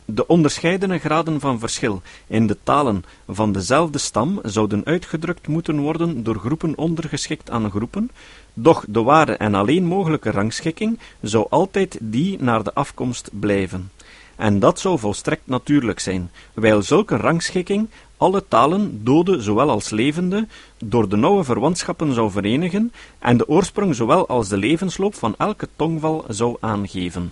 De 0.07 0.27
onderscheidene 0.27 0.97
graden 0.97 1.39
van 1.39 1.59
verschil 1.59 2.01
in 2.27 2.47
de 2.47 2.57
talen 2.63 3.03
van 3.27 3.51
dezelfde 3.51 3.97
stam 3.97 4.39
zouden 4.43 4.85
uitgedrukt 4.85 5.47
moeten 5.47 5.79
worden 5.79 6.23
door 6.23 6.35
groepen 6.35 6.77
ondergeschikt 6.77 7.49
aan 7.49 7.71
groepen, 7.71 8.11
doch 8.53 8.85
de 8.87 9.01
ware 9.01 9.37
en 9.37 9.55
alleen 9.55 9.85
mogelijke 9.85 10.31
rangschikking 10.31 10.99
zou 11.21 11.47
altijd 11.49 11.97
die 12.01 12.41
naar 12.41 12.63
de 12.63 12.73
afkomst 12.73 13.29
blijven. 13.39 13.91
En 14.35 14.59
dat 14.59 14.79
zou 14.79 14.99
volstrekt 14.99 15.47
natuurlijk 15.47 15.99
zijn, 15.99 16.31
wijl 16.53 16.81
zulke 16.81 17.17
rangschikking 17.17 17.89
alle 18.17 18.43
talen, 18.47 19.03
dode 19.03 19.41
zowel 19.41 19.69
als 19.69 19.89
levende, 19.89 20.47
door 20.77 21.09
de 21.09 21.15
nauwe 21.15 21.43
verwantschappen 21.43 22.13
zou 22.13 22.31
verenigen 22.31 22.91
en 23.19 23.37
de 23.37 23.47
oorsprong 23.47 23.95
zowel 23.95 24.27
als 24.27 24.47
de 24.47 24.57
levensloop 24.57 25.15
van 25.15 25.35
elke 25.37 25.67
tongval 25.75 26.25
zou 26.27 26.57
aangeven. 26.59 27.31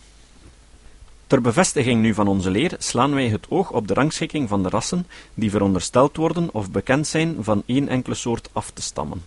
Ter 1.34 1.42
bevestiging 1.42 2.02
nu 2.02 2.14
van 2.14 2.28
onze 2.28 2.52
leer 2.52 2.76
slaan 2.78 3.14
wij 3.14 3.28
het 3.28 3.46
oog 3.50 3.72
op 3.72 3.88
de 3.88 3.94
rangschikking 3.94 4.50
van 4.50 4.64
de 4.64 4.70
rassen 4.70 5.08
die 5.34 5.50
verondersteld 5.50 6.18
worden 6.18 6.50
of 6.52 6.72
bekend 6.72 7.08
zijn 7.08 7.36
van 7.40 7.64
één 7.66 7.88
enkele 7.88 8.16
soort 8.16 8.50
af 8.52 8.72
te 8.72 8.82
stammen. 8.82 9.24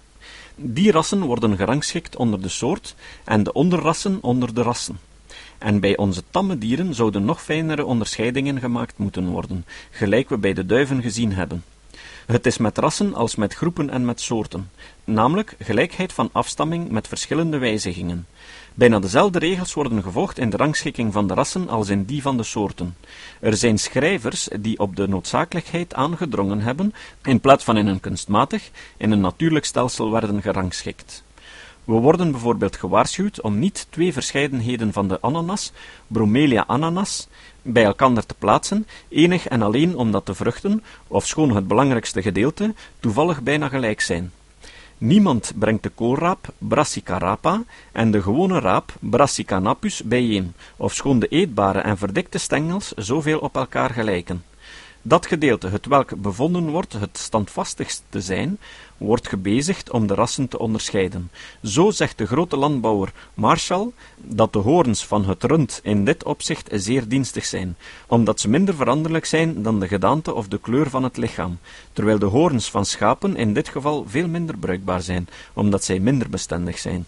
Die 0.55 0.91
rassen 0.91 1.21
worden 1.21 1.57
gerangschikt 1.57 2.17
onder 2.17 2.43
de 2.43 2.49
soort 2.49 2.95
en 3.25 3.43
de 3.43 3.53
onderrassen 3.53 4.19
onder 4.23 4.55
de 4.55 4.63
rassen. 4.63 4.99
En 5.59 5.81
bij 5.81 5.97
onze 5.97 6.23
tamme 6.31 6.59
dieren 6.59 6.95
zouden 6.95 7.25
nog 7.25 7.43
fijnere 7.43 7.85
onderscheidingen 7.85 8.61
gemaakt 8.61 8.99
moeten 8.99 9.27
worden, 9.27 9.65
gelijk 9.91 10.29
we 10.29 10.39
bij 10.39 10.53
de 10.53 10.67
duiven 10.67 11.03
gezien 11.03 11.33
hebben. 11.33 11.65
Het 12.27 12.47
is 12.47 12.59
met 12.59 12.79
rassen 12.79 13.15
als 13.15 13.37
met 13.37 13.55
groepen 13.55 13.91
en 13.91 14.05
met 14.05 14.21
soorten, 14.21 14.71
namelijk 15.05 15.57
gelijkheid 15.59 16.13
van 16.13 16.29
afstamming 16.33 16.91
met 16.91 17.09
verschillende 17.09 17.59
wijzigingen. 17.59 18.27
Bijna 18.79 18.99
dezelfde 18.99 19.39
regels 19.39 19.75
worden 19.75 20.03
gevolgd 20.03 20.39
in 20.39 20.51
de 20.51 20.57
rangschikking 20.57 21.13
van 21.13 21.27
de 21.27 21.35
rassen 21.35 21.69
als 21.69 21.89
in 21.89 22.05
die 22.05 22.23
van 22.23 22.37
de 22.37 22.43
soorten. 22.43 22.97
Er 23.41 23.57
zijn 23.57 23.79
schrijvers 23.79 24.49
die 24.61 24.79
op 24.79 24.97
de 24.97 25.09
noodzakelijkheid 25.09 25.95
aangedrongen 25.95 26.61
hebben, 26.61 26.95
in 27.23 27.41
plaats 27.41 27.65
van 27.65 27.77
in 27.77 27.87
een 27.87 28.01
kunstmatig, 28.01 28.71
in 28.97 29.11
een 29.11 29.21
natuurlijk 29.21 29.65
stelsel 29.65 30.11
werden 30.11 30.43
gerangschikt. 30.43 31.25
We 31.85 31.93
worden 31.93 32.31
bijvoorbeeld 32.31 32.77
gewaarschuwd 32.77 33.41
om 33.41 33.59
niet 33.59 33.87
twee 33.91 34.13
verscheidenheden 34.13 34.93
van 34.93 35.09
de 35.09 35.21
ananas, 35.21 35.73
Bromelia 36.07 36.65
ananas, 36.67 37.29
bij 37.63 37.85
elkaar 37.85 38.27
te 38.27 38.35
plaatsen, 38.39 38.87
enig 39.09 39.49
en 39.49 39.63
alleen 39.63 39.97
omdat 39.97 40.27
de 40.27 40.35
vruchten, 40.35 40.83
ofschoon 41.07 41.55
het 41.55 41.69
belangrijkste 41.69 42.23
gedeelte, 42.23 42.75
toevallig 43.01 43.43
bijna 43.43 43.69
gelijk 43.69 44.01
zijn. 44.01 44.33
Niemand 44.99 45.53
brengt 45.57 45.83
de 45.83 45.89
koolraap 45.89 46.49
Brassica 46.59 47.19
rapa 47.19 47.63
en 47.93 48.11
de 48.11 48.23
gewone 48.23 48.61
raap 48.61 48.93
Brassica 49.01 49.59
napus 49.59 50.03
bijeen, 50.03 50.55
ofschoon 50.77 51.19
de 51.19 51.29
eetbare 51.29 51.79
en 51.79 51.99
verdikte 51.99 52.39
stengels 52.39 52.93
zoveel 52.93 53.39
op 53.39 53.57
elkaar 53.57 53.91
gelijken. 53.91 54.45
Dat 55.09 55.27
gedeelte, 55.27 55.69
het 55.69 55.87
welk 55.87 56.17
bevonden 56.23 56.71
wordt 56.71 56.93
het 56.93 57.19
standvastigst 57.19 58.03
te 58.09 58.21
zijn, 58.21 58.59
wordt 58.97 59.29
gebezigd 59.29 59.91
om 59.91 60.07
de 60.07 60.15
rassen 60.15 60.49
te 60.49 60.59
onderscheiden. 60.59 61.31
Zo 61.63 61.91
zegt 61.91 62.19
de 62.19 62.27
grote 62.27 62.57
landbouwer 62.57 63.13
Marshall 63.35 63.91
dat 64.17 64.53
de 64.53 64.59
hoorns 64.59 65.07
van 65.07 65.25
het 65.25 65.45
rund 65.45 65.81
in 65.83 66.05
dit 66.05 66.25
opzicht 66.25 66.69
zeer 66.73 67.09
dienstig 67.09 67.45
zijn, 67.45 67.77
omdat 68.07 68.41
ze 68.41 68.49
minder 68.49 68.75
veranderlijk 68.75 69.25
zijn 69.25 69.63
dan 69.63 69.81
de 69.81 69.89
gedaante 69.89 70.35
of 70.35 70.49
de 70.49 70.59
kleur 70.59 70.91
van 70.91 71.03
het 71.03 71.17
lichaam, 71.17 71.59
terwijl 71.93 72.19
de 72.19 72.27
hoorns 72.27 72.71
van 72.71 72.85
schapen 72.85 73.37
in 73.37 73.55
dit 73.55 73.69
geval 73.69 74.05
veel 74.09 74.29
minder 74.29 74.59
bruikbaar 74.59 75.03
zijn, 75.03 75.29
omdat 75.53 75.85
zij 75.85 75.99
minder 75.99 76.31
bestendig 76.31 76.79
zijn. 76.79 77.07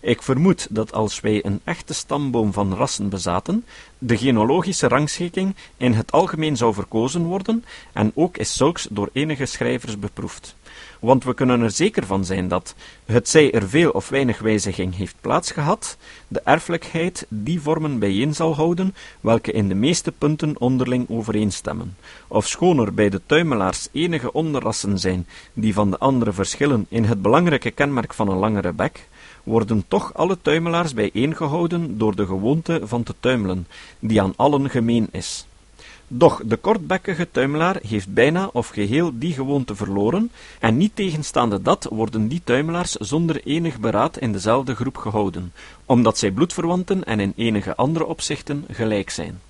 Ik 0.00 0.22
vermoed 0.22 0.66
dat 0.70 0.92
als 0.92 1.20
wij 1.20 1.44
een 1.44 1.60
echte 1.64 1.94
stamboom 1.94 2.52
van 2.52 2.74
rassen 2.74 3.08
bezaten, 3.08 3.64
de 3.98 4.16
genealogische 4.16 4.88
rangschikking 4.88 5.54
in 5.76 5.92
het 5.92 6.12
algemeen 6.12 6.56
zou 6.56 6.74
verkozen 6.74 7.24
worden, 7.24 7.64
en 7.92 8.12
ook 8.14 8.36
is 8.36 8.56
zulks 8.56 8.86
door 8.90 9.10
enige 9.12 9.46
schrijvers 9.46 9.98
beproefd. 9.98 10.56
Want 11.00 11.24
we 11.24 11.34
kunnen 11.34 11.60
er 11.60 11.70
zeker 11.70 12.06
van 12.06 12.24
zijn 12.24 12.48
dat, 12.48 12.74
hetzij 13.04 13.52
er 13.52 13.68
veel 13.68 13.90
of 13.90 14.08
weinig 14.08 14.38
wijziging 14.38 14.96
heeft 14.96 15.16
plaatsgehad, 15.20 15.96
de 16.28 16.40
erfelijkheid 16.44 17.26
die 17.28 17.60
vormen 17.60 17.98
bijeen 17.98 18.34
zal 18.34 18.54
houden, 18.54 18.94
welke 19.20 19.52
in 19.52 19.68
de 19.68 19.74
meeste 19.74 20.12
punten 20.12 20.60
onderling 20.60 21.10
overeenstemmen. 21.10 21.96
Ofschoon 22.28 22.78
er 22.78 22.94
bij 22.94 23.08
de 23.08 23.20
tuimelaars 23.26 23.88
enige 23.92 24.32
onderrassen 24.32 24.98
zijn 24.98 25.26
die 25.52 25.74
van 25.74 25.90
de 25.90 25.98
andere 25.98 26.32
verschillen 26.32 26.86
in 26.88 27.04
het 27.04 27.22
belangrijke 27.22 27.70
kenmerk 27.70 28.14
van 28.14 28.28
een 28.28 28.38
langere 28.38 28.72
bek, 28.72 29.08
worden 29.48 29.84
toch 29.88 30.14
alle 30.14 30.38
tuimelaars 30.42 30.94
bijeengehouden 30.94 31.98
door 31.98 32.16
de 32.16 32.26
gewoonte 32.26 32.80
van 32.84 33.02
te 33.02 33.14
tuimelen, 33.20 33.66
die 33.98 34.22
aan 34.22 34.32
allen 34.36 34.70
gemeen 34.70 35.08
is. 35.10 35.46
Doch 36.10 36.40
de 36.44 36.56
kortbekkige 36.56 37.28
tuimelaar 37.30 37.78
heeft 37.86 38.12
bijna 38.14 38.50
of 38.52 38.68
geheel 38.68 39.10
die 39.14 39.32
gewoonte 39.32 39.74
verloren, 39.74 40.30
en 40.58 40.76
niet 40.76 40.96
tegenstaande 40.96 41.62
dat 41.62 41.86
worden 41.90 42.28
die 42.28 42.40
tuimelaars 42.44 42.92
zonder 42.92 43.40
enig 43.44 43.80
beraad 43.80 44.18
in 44.18 44.32
dezelfde 44.32 44.74
groep 44.74 44.96
gehouden, 44.96 45.52
omdat 45.86 46.18
zij 46.18 46.30
bloedverwanten 46.30 47.04
en 47.04 47.20
in 47.20 47.32
enige 47.36 47.76
andere 47.76 48.06
opzichten 48.06 48.64
gelijk 48.70 49.10
zijn. 49.10 49.40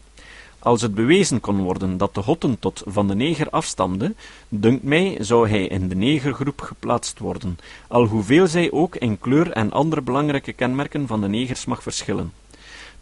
Als 0.59 0.83
het 0.83 0.95
bewezen 0.95 1.41
kon 1.41 1.59
worden 1.59 1.97
dat 1.97 2.15
de 2.15 2.21
Hottentot 2.21 2.83
van 2.87 3.09
de 3.09 3.15
neger 3.15 3.51
afstamde, 3.51 4.15
dunkt 4.49 4.83
mij 4.83 5.17
zou 5.21 5.49
hij 5.49 5.67
in 5.67 5.89
de 5.89 5.95
negergroep 5.95 6.61
geplaatst 6.61 7.19
worden, 7.19 7.59
al 7.89 8.05
hoeveel 8.05 8.47
zij 8.47 8.71
ook 8.71 8.97
in 8.97 9.19
kleur 9.19 9.51
en 9.51 9.73
andere 9.73 10.01
belangrijke 10.01 10.53
kenmerken 10.53 11.07
van 11.07 11.21
de 11.21 11.29
negers 11.29 11.65
mag 11.65 11.83
verschillen. 11.83 12.33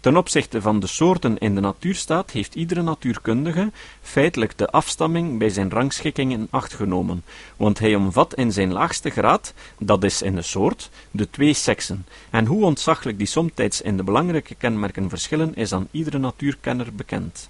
Ten 0.06 0.16
opzichte 0.16 0.62
van 0.62 0.80
de 0.80 0.86
soorten 0.86 1.38
in 1.38 1.54
de 1.54 1.60
natuurstaat 1.60 2.30
heeft 2.30 2.54
iedere 2.54 2.82
natuurkundige 2.82 3.70
feitelijk 4.02 4.58
de 4.58 4.70
afstamming 4.70 5.38
bij 5.38 5.48
zijn 5.48 5.70
rangschikking 5.70 6.32
in 6.32 6.48
acht 6.50 6.74
genomen, 6.74 7.24
want 7.56 7.78
hij 7.78 7.94
omvat 7.94 8.34
in 8.34 8.52
zijn 8.52 8.72
laagste 8.72 9.10
graad, 9.10 9.54
dat 9.78 10.04
is 10.04 10.22
in 10.22 10.34
de 10.34 10.42
soort, 10.42 10.90
de 11.10 11.30
twee 11.30 11.52
seksen, 11.52 12.06
en 12.30 12.46
hoe 12.46 12.64
ontzaglijk 12.64 13.18
die 13.18 13.26
somtijds 13.26 13.80
in 13.80 13.96
de 13.96 14.02
belangrijke 14.02 14.54
kenmerken 14.54 15.08
verschillen, 15.08 15.54
is 15.54 15.72
aan 15.72 15.88
iedere 15.90 16.18
natuurkenner 16.18 16.94
bekend. 16.94 17.48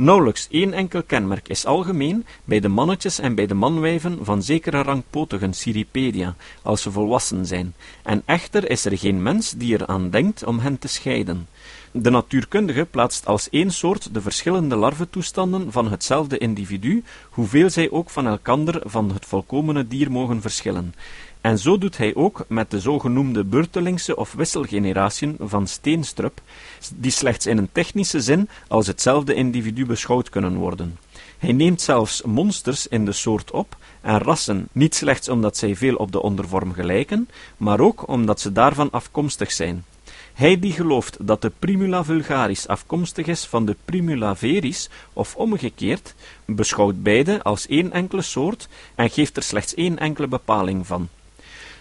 Nauwelijks 0.00 0.48
één 0.50 0.72
enkel 0.72 1.02
kenmerk 1.02 1.48
is 1.48 1.66
algemeen 1.66 2.26
bij 2.44 2.60
de 2.60 2.68
mannetjes 2.68 3.18
en 3.18 3.34
bij 3.34 3.46
de 3.46 3.54
manwijven 3.54 4.18
van 4.22 4.42
zekere 4.42 4.82
rangpotigen 4.82 5.54
Cirripedia, 5.54 6.34
als 6.62 6.82
ze 6.82 6.90
volwassen 6.90 7.46
zijn, 7.46 7.74
en 8.02 8.22
echter 8.24 8.70
is 8.70 8.84
er 8.84 8.98
geen 8.98 9.22
mens 9.22 9.50
die 9.50 9.78
er 9.78 9.86
aan 9.86 10.10
denkt 10.10 10.44
om 10.44 10.58
hen 10.58 10.78
te 10.78 10.88
scheiden. 10.88 11.48
De 11.92 12.10
natuurkundige 12.10 12.84
plaatst 12.84 13.26
als 13.26 13.50
één 13.50 13.70
soort 13.70 14.14
de 14.14 14.20
verschillende 14.20 14.76
larvetoestanden 14.76 15.72
van 15.72 15.90
hetzelfde 15.90 16.38
individu, 16.38 17.02
hoeveel 17.30 17.70
zij 17.70 17.90
ook 17.90 18.10
van 18.10 18.26
elkander 18.26 18.82
van 18.84 19.10
het 19.12 19.26
volkomene 19.26 19.86
dier 19.86 20.10
mogen 20.10 20.40
verschillen. 20.40 20.94
En 21.40 21.58
zo 21.58 21.78
doet 21.78 21.96
hij 21.96 22.14
ook 22.14 22.44
met 22.48 22.70
de 22.70 22.80
zogenoemde 22.80 23.44
beurtelingse 23.44 24.16
of 24.16 24.32
wisselgeneration 24.32 25.36
van 25.38 25.66
steenstrup, 25.66 26.40
die 26.94 27.10
slechts 27.10 27.46
in 27.46 27.58
een 27.58 27.72
technische 27.72 28.20
zin 28.20 28.48
als 28.68 28.86
hetzelfde 28.86 29.34
individu 29.34 29.86
beschouwd 29.86 30.28
kunnen 30.28 30.54
worden. 30.54 30.98
Hij 31.38 31.52
neemt 31.52 31.80
zelfs 31.80 32.22
monsters 32.22 32.86
in 32.86 33.04
de 33.04 33.12
soort 33.12 33.50
op 33.50 33.76
en 34.00 34.18
rassen, 34.18 34.68
niet 34.72 34.94
slechts 34.94 35.28
omdat 35.28 35.56
zij 35.56 35.76
veel 35.76 35.94
op 35.94 36.12
de 36.12 36.22
ondervorm 36.22 36.72
gelijken, 36.72 37.28
maar 37.56 37.80
ook 37.80 38.08
omdat 38.08 38.40
ze 38.40 38.52
daarvan 38.52 38.90
afkomstig 38.90 39.52
zijn. 39.52 39.84
Hij 40.32 40.58
die 40.58 40.72
gelooft 40.72 41.16
dat 41.26 41.42
de 41.42 41.52
primula 41.58 42.04
vulgaris 42.04 42.68
afkomstig 42.68 43.26
is 43.26 43.46
van 43.46 43.64
de 43.66 43.76
primula 43.84 44.36
veris, 44.36 44.90
of 45.12 45.36
omgekeerd, 45.36 46.14
beschouwt 46.44 47.02
beide 47.02 47.42
als 47.42 47.66
één 47.66 47.92
enkele 47.92 48.22
soort 48.22 48.68
en 48.94 49.10
geeft 49.10 49.36
er 49.36 49.42
slechts 49.42 49.74
één 49.74 49.98
enkele 49.98 50.26
bepaling 50.26 50.86
van. 50.86 51.08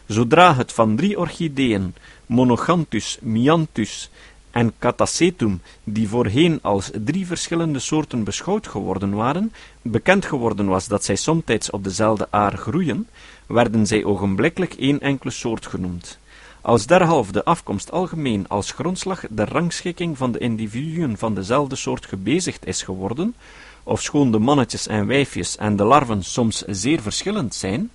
Zodra 0.09 0.55
het 0.55 0.73
van 0.73 0.95
drie 0.95 1.19
orchideeën, 1.19 1.93
Monoganthus, 2.25 3.17
Mianthus 3.21 4.09
en 4.51 4.73
Catasetum, 4.79 5.61
die 5.83 6.09
voorheen 6.09 6.59
als 6.61 6.91
drie 6.93 7.25
verschillende 7.27 7.79
soorten 7.79 8.23
beschouwd 8.23 8.67
geworden 8.67 9.13
waren, 9.13 9.53
bekend 9.81 10.25
geworden 10.25 10.67
was 10.67 10.87
dat 10.87 11.03
zij 11.03 11.15
somtijds 11.15 11.69
op 11.69 11.83
dezelfde 11.83 12.27
aar 12.29 12.57
groeien, 12.57 13.07
werden 13.45 13.87
zij 13.87 14.03
ogenblikkelijk 14.03 14.73
één 14.73 14.99
enkele 14.99 15.31
soort 15.31 15.67
genoemd. 15.67 16.19
Als 16.61 16.85
derhalve 16.85 17.31
de 17.31 17.43
afkomst 17.43 17.91
algemeen 17.91 18.47
als 18.47 18.71
grondslag 18.71 19.23
de 19.29 19.45
rangschikking 19.45 20.17
van 20.17 20.31
de 20.31 20.39
individuen 20.39 21.17
van 21.17 21.33
dezelfde 21.33 21.75
soort 21.75 22.05
gebezigd 22.05 22.65
is 22.65 22.81
geworden, 22.83 23.35
ofschoon 23.83 24.31
de 24.31 24.39
mannetjes 24.39 24.87
en 24.87 25.07
wijfjes 25.07 25.57
en 25.57 25.75
de 25.75 25.83
larven 25.83 26.23
soms 26.23 26.63
zeer 26.67 27.01
verschillend 27.01 27.55
zijn, 27.55 27.91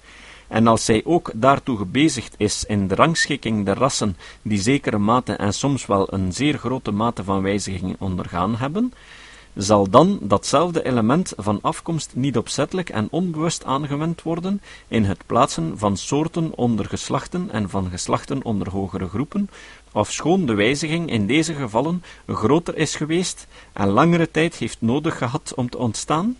en 0.48 0.66
als 0.66 0.84
zij 0.84 1.02
ook 1.04 1.30
daartoe 1.34 1.76
gebezigd 1.76 2.34
is 2.36 2.64
in 2.64 2.88
de 2.88 2.94
rangschikking 2.94 3.64
der 3.64 3.76
rassen 3.76 4.16
die 4.42 4.60
zekere 4.60 4.98
mate 4.98 5.32
en 5.32 5.52
soms 5.52 5.86
wel 5.86 6.12
een 6.12 6.32
zeer 6.32 6.58
grote 6.58 6.90
mate 6.90 7.24
van 7.24 7.42
wijziging 7.42 7.96
ondergaan 7.98 8.56
hebben, 8.56 8.92
zal 9.54 9.90
dan 9.90 10.18
datzelfde 10.22 10.84
element 10.84 11.32
van 11.36 11.58
afkomst 11.62 12.12
niet 12.14 12.36
opzettelijk 12.36 12.88
en 12.88 13.08
onbewust 13.10 13.64
aangewend 13.64 14.22
worden 14.22 14.60
in 14.88 15.04
het 15.04 15.26
plaatsen 15.26 15.78
van 15.78 15.96
soorten 15.96 16.56
onder 16.56 16.86
geslachten 16.86 17.50
en 17.50 17.70
van 17.70 17.90
geslachten 17.90 18.44
onder 18.44 18.70
hogere 18.70 19.08
groepen, 19.08 19.50
ofschoon 19.92 20.46
de 20.46 20.54
wijziging 20.54 21.10
in 21.10 21.26
deze 21.26 21.54
gevallen 21.54 22.02
groter 22.26 22.76
is 22.76 22.96
geweest 22.96 23.46
en 23.72 23.88
langere 23.88 24.30
tijd 24.30 24.54
heeft 24.54 24.80
nodig 24.80 25.18
gehad 25.18 25.52
om 25.56 25.68
te 25.68 25.78
ontstaan? 25.78 26.36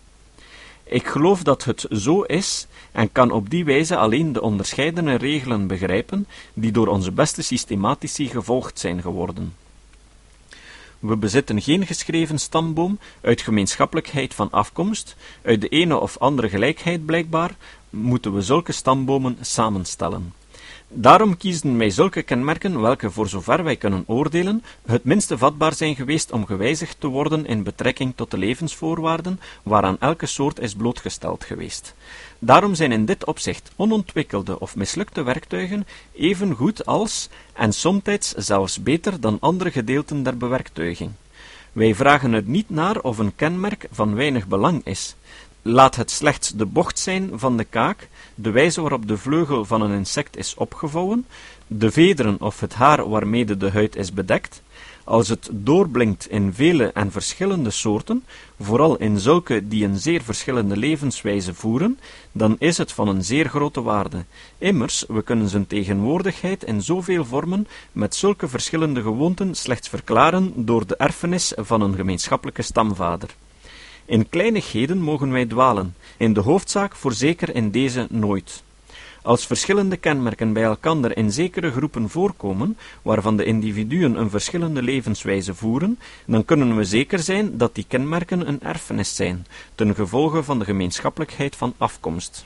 Ik 0.87 1.07
geloof 1.07 1.43
dat 1.43 1.63
het 1.63 1.85
zo 1.91 2.21
is 2.21 2.67
en 2.91 3.11
kan 3.11 3.31
op 3.31 3.49
die 3.49 3.65
wijze 3.65 3.97
alleen 3.97 4.33
de 4.33 4.41
onderscheidene 4.41 5.15
regelen 5.15 5.67
begrijpen 5.67 6.27
die 6.53 6.71
door 6.71 6.87
onze 6.87 7.11
beste 7.11 7.41
systematici 7.41 8.27
gevolgd 8.27 8.79
zijn 8.79 9.01
geworden. 9.01 9.53
We 10.99 11.15
bezitten 11.15 11.61
geen 11.61 11.85
geschreven 11.85 12.39
stamboom 12.39 12.99
uit 13.21 13.41
gemeenschappelijkheid 13.41 14.33
van 14.33 14.51
afkomst, 14.51 15.15
uit 15.41 15.61
de 15.61 15.67
ene 15.67 15.99
of 15.99 16.17
andere 16.17 16.49
gelijkheid 16.49 17.05
blijkbaar, 17.05 17.55
moeten 17.89 18.33
we 18.33 18.41
zulke 18.41 18.71
stambomen 18.71 19.37
samenstellen. 19.41 20.33
Daarom 20.97 21.37
kiezen 21.37 21.77
wij 21.77 21.89
zulke 21.89 22.21
kenmerken 22.21 22.81
welke, 22.81 23.11
voor 23.11 23.27
zover 23.27 23.63
wij 23.63 23.75
kunnen 23.75 24.03
oordelen, 24.07 24.63
het 24.85 25.03
minste 25.03 25.37
vatbaar 25.37 25.73
zijn 25.73 25.95
geweest 25.95 26.31
om 26.31 26.45
gewijzigd 26.45 26.99
te 26.99 27.07
worden 27.07 27.45
in 27.45 27.63
betrekking 27.63 28.13
tot 28.15 28.31
de 28.31 28.37
levensvoorwaarden 28.37 29.39
waaraan 29.63 29.99
elke 29.99 30.25
soort 30.25 30.59
is 30.59 30.75
blootgesteld 30.75 31.43
geweest. 31.43 31.93
Daarom 32.39 32.75
zijn 32.75 32.91
in 32.91 33.05
dit 33.05 33.25
opzicht 33.25 33.71
onontwikkelde 33.75 34.59
of 34.59 34.75
mislukte 34.75 35.23
werktuigen 35.23 35.87
even 36.13 36.53
goed 36.53 36.85
als, 36.85 37.29
en 37.53 37.73
somtijds 37.73 38.31
zelfs 38.31 38.83
beter 38.83 39.19
dan 39.19 39.37
andere 39.39 39.71
gedeelten 39.71 40.23
der 40.23 40.37
bewerktuiging. 40.37 41.11
Wij 41.71 41.95
vragen 41.95 42.33
er 42.33 42.43
niet 42.45 42.69
naar 42.69 42.99
of 42.99 43.17
een 43.17 43.35
kenmerk 43.35 43.87
van 43.91 44.15
weinig 44.15 44.47
belang 44.47 44.85
is. 44.85 45.15
Laat 45.67 45.95
het 45.95 46.11
slechts 46.11 46.49
de 46.49 46.65
bocht 46.65 46.99
zijn 46.99 47.29
van 47.33 47.57
de 47.57 47.63
kaak, 47.63 48.09
de 48.35 48.51
wijze 48.51 48.81
waarop 48.81 49.07
de 49.07 49.17
vleugel 49.17 49.65
van 49.65 49.81
een 49.81 49.91
insect 49.91 50.37
is 50.37 50.55
opgevouwen, 50.55 51.25
de 51.67 51.91
vederen 51.91 52.41
of 52.41 52.59
het 52.59 52.73
haar 52.73 53.09
waarmede 53.09 53.57
de 53.57 53.71
huid 53.71 53.95
is 53.95 54.13
bedekt, 54.13 54.61
als 55.03 55.27
het 55.27 55.49
doorblinkt 55.51 56.29
in 56.29 56.53
vele 56.53 56.85
en 56.85 57.11
verschillende 57.11 57.69
soorten, 57.69 58.23
vooral 58.59 58.97
in 58.97 59.19
zulke 59.19 59.67
die 59.67 59.85
een 59.85 59.97
zeer 59.97 60.23
verschillende 60.23 60.77
levenswijze 60.77 61.53
voeren, 61.53 61.99
dan 62.31 62.55
is 62.59 62.77
het 62.77 62.91
van 62.91 63.07
een 63.07 63.23
zeer 63.23 63.49
grote 63.49 63.81
waarde. 63.81 64.25
Immers, 64.57 65.05
we 65.07 65.21
kunnen 65.21 65.49
zijn 65.49 65.67
tegenwoordigheid 65.67 66.63
in 66.63 66.81
zoveel 66.81 67.25
vormen 67.25 67.67
met 67.91 68.15
zulke 68.15 68.47
verschillende 68.47 69.01
gewoonten 69.01 69.55
slechts 69.55 69.89
verklaren 69.89 70.53
door 70.55 70.87
de 70.87 70.95
erfenis 70.95 71.53
van 71.55 71.81
een 71.81 71.95
gemeenschappelijke 71.95 72.61
stamvader. 72.61 73.29
In 74.05 74.29
kleinigheden 74.29 75.01
mogen 75.01 75.31
wij 75.31 75.45
dwalen, 75.45 75.95
in 76.17 76.33
de 76.33 76.39
hoofdzaak 76.39 76.95
voorzeker 76.95 77.55
in 77.55 77.71
deze 77.71 78.07
nooit. 78.09 78.63
Als 79.21 79.45
verschillende 79.45 79.97
kenmerken 79.97 80.53
bij 80.53 80.63
elkander 80.63 81.17
in 81.17 81.31
zekere 81.31 81.71
groepen 81.71 82.09
voorkomen, 82.09 82.77
waarvan 83.01 83.37
de 83.37 83.43
individuen 83.43 84.19
een 84.19 84.29
verschillende 84.29 84.81
levenswijze 84.81 85.53
voeren, 85.53 85.99
dan 86.25 86.45
kunnen 86.45 86.75
we 86.75 86.83
zeker 86.83 87.19
zijn 87.19 87.57
dat 87.57 87.75
die 87.75 87.85
kenmerken 87.87 88.47
een 88.47 88.61
erfenis 88.61 89.15
zijn, 89.15 89.45
ten 89.75 89.95
gevolge 89.95 90.43
van 90.43 90.59
de 90.59 90.65
gemeenschappelijkheid 90.65 91.55
van 91.55 91.73
afkomst. 91.77 92.45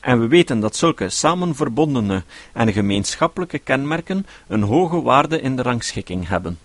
En 0.00 0.20
we 0.20 0.26
weten 0.26 0.60
dat 0.60 0.76
zulke 0.76 1.08
samenverbondene 1.08 2.22
en 2.52 2.72
gemeenschappelijke 2.72 3.58
kenmerken 3.58 4.26
een 4.48 4.62
hoge 4.62 5.02
waarde 5.02 5.40
in 5.40 5.56
de 5.56 5.62
rangschikking 5.62 6.28
hebben. 6.28 6.58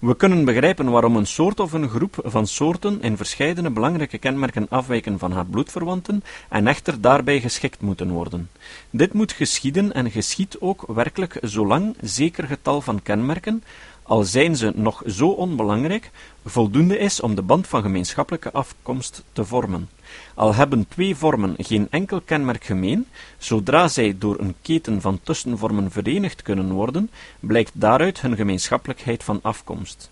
We 0.00 0.16
kunnen 0.16 0.44
begrijpen 0.44 0.90
waarom 0.90 1.16
een 1.16 1.26
soort 1.26 1.60
of 1.60 1.72
een 1.72 1.88
groep 1.88 2.14
van 2.22 2.46
soorten 2.46 3.02
in 3.02 3.16
verscheidene 3.16 3.70
belangrijke 3.70 4.18
kenmerken 4.18 4.66
afwijken 4.68 5.18
van 5.18 5.32
haar 5.32 5.46
bloedverwanten 5.46 6.24
en 6.48 6.66
echter 6.66 7.00
daarbij 7.00 7.40
geschikt 7.40 7.80
moeten 7.80 8.10
worden. 8.10 8.50
Dit 8.90 9.12
moet 9.12 9.32
geschieden 9.32 9.92
en 9.92 10.10
geschiedt 10.10 10.60
ook 10.60 10.84
werkelijk 10.86 11.38
zolang 11.42 11.96
zeker 12.00 12.46
getal 12.46 12.80
van 12.80 13.02
kenmerken, 13.02 13.62
al 14.02 14.22
zijn 14.22 14.56
ze 14.56 14.72
nog 14.74 15.02
zo 15.06 15.28
onbelangrijk, 15.28 16.10
voldoende 16.44 16.98
is 16.98 17.20
om 17.20 17.34
de 17.34 17.42
band 17.42 17.66
van 17.66 17.82
gemeenschappelijke 17.82 18.52
afkomst 18.52 19.24
te 19.32 19.44
vormen. 19.44 19.88
Al 20.34 20.54
hebben 20.54 20.88
twee 20.88 21.16
vormen 21.16 21.54
geen 21.58 21.86
enkel 21.90 22.20
kenmerk 22.20 22.64
gemeen, 22.64 23.06
zodra 23.38 23.88
zij 23.88 24.14
door 24.18 24.38
een 24.38 24.54
keten 24.62 25.00
van 25.00 25.20
tussenvormen 25.22 25.90
verenigd 25.90 26.42
kunnen 26.42 26.72
worden, 26.72 27.10
blijkt 27.40 27.72
daaruit 27.74 28.20
hun 28.20 28.36
gemeenschappelijkheid 28.36 29.24
van 29.24 29.38
afkomst. 29.42 30.10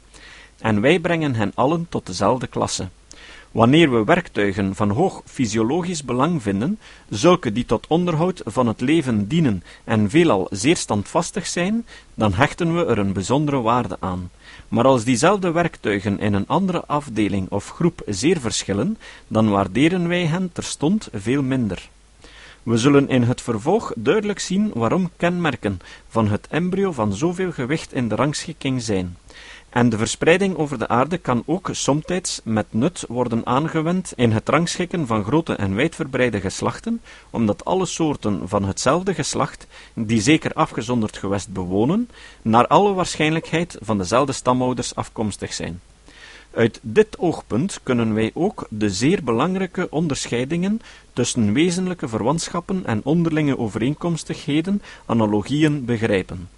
En 0.58 0.80
wij 0.80 0.98
brengen 0.98 1.34
hen 1.34 1.52
allen 1.54 1.86
tot 1.88 2.06
dezelfde 2.06 2.46
klasse. 2.46 2.88
Wanneer 3.50 3.90
we 3.90 4.04
werktuigen 4.04 4.74
van 4.74 4.90
hoog 4.90 5.22
fysiologisch 5.24 6.04
belang 6.04 6.42
vinden, 6.42 6.78
zulke 7.08 7.52
die 7.52 7.64
tot 7.64 7.86
onderhoud 7.86 8.40
van 8.44 8.66
het 8.66 8.80
leven 8.80 9.28
dienen 9.28 9.62
en 9.84 10.10
veelal 10.10 10.46
zeer 10.50 10.76
standvastig 10.76 11.46
zijn, 11.46 11.86
dan 12.14 12.34
hechten 12.34 12.74
we 12.74 12.84
er 12.84 12.98
een 12.98 13.12
bijzondere 13.12 13.60
waarde 13.60 13.96
aan. 14.00 14.30
Maar 14.68 14.84
als 14.84 15.04
diezelfde 15.04 15.50
werktuigen 15.50 16.18
in 16.18 16.34
een 16.34 16.46
andere 16.46 16.86
afdeling 16.86 17.50
of 17.50 17.70
groep 17.70 18.02
zeer 18.06 18.40
verschillen, 18.40 18.98
dan 19.28 19.50
waarderen 19.50 20.08
wij 20.08 20.26
hen 20.26 20.52
terstond 20.52 21.08
veel 21.12 21.42
minder. 21.42 21.88
We 22.62 22.76
zullen 22.76 23.08
in 23.08 23.22
het 23.22 23.40
vervolg 23.40 23.92
duidelijk 23.96 24.38
zien 24.38 24.70
waarom 24.74 25.10
kenmerken 25.16 25.80
van 26.08 26.28
het 26.28 26.46
embryo 26.50 26.92
van 26.92 27.14
zoveel 27.14 27.52
gewicht 27.52 27.92
in 27.92 28.08
de 28.08 28.14
rangschikking 28.14 28.82
zijn. 28.82 29.16
En 29.68 29.88
de 29.88 29.96
verspreiding 29.96 30.56
over 30.56 30.78
de 30.78 30.88
aarde 30.88 31.18
kan 31.18 31.42
ook 31.46 31.68
somtijds 31.72 32.40
met 32.44 32.66
nut 32.70 33.04
worden 33.08 33.46
aangewend 33.46 34.12
in 34.16 34.30
het 34.30 34.48
rangschikken 34.48 35.06
van 35.06 35.24
grote 35.24 35.54
en 35.54 35.74
wijdverbreide 35.74 36.40
geslachten, 36.40 37.00
omdat 37.30 37.64
alle 37.64 37.86
soorten 37.86 38.48
van 38.48 38.64
hetzelfde 38.64 39.14
geslacht, 39.14 39.66
die 39.94 40.20
zeker 40.20 40.52
afgezonderd 40.52 41.16
gewest 41.16 41.52
bewonen, 41.52 42.10
naar 42.42 42.66
alle 42.66 42.92
waarschijnlijkheid 42.92 43.76
van 43.80 43.98
dezelfde 43.98 44.32
stamouders 44.32 44.94
afkomstig 44.94 45.52
zijn. 45.52 45.80
Uit 46.50 46.78
dit 46.82 47.18
oogpunt 47.18 47.80
kunnen 47.82 48.14
wij 48.14 48.30
ook 48.34 48.66
de 48.70 48.90
zeer 48.90 49.24
belangrijke 49.24 49.90
onderscheidingen 49.90 50.80
tussen 51.12 51.52
wezenlijke 51.52 52.08
verwantschappen 52.08 52.86
en 52.86 53.00
onderlinge 53.04 53.58
overeenkomstigheden, 53.58 54.82
analogieën, 55.06 55.84
begrijpen. 55.84 56.48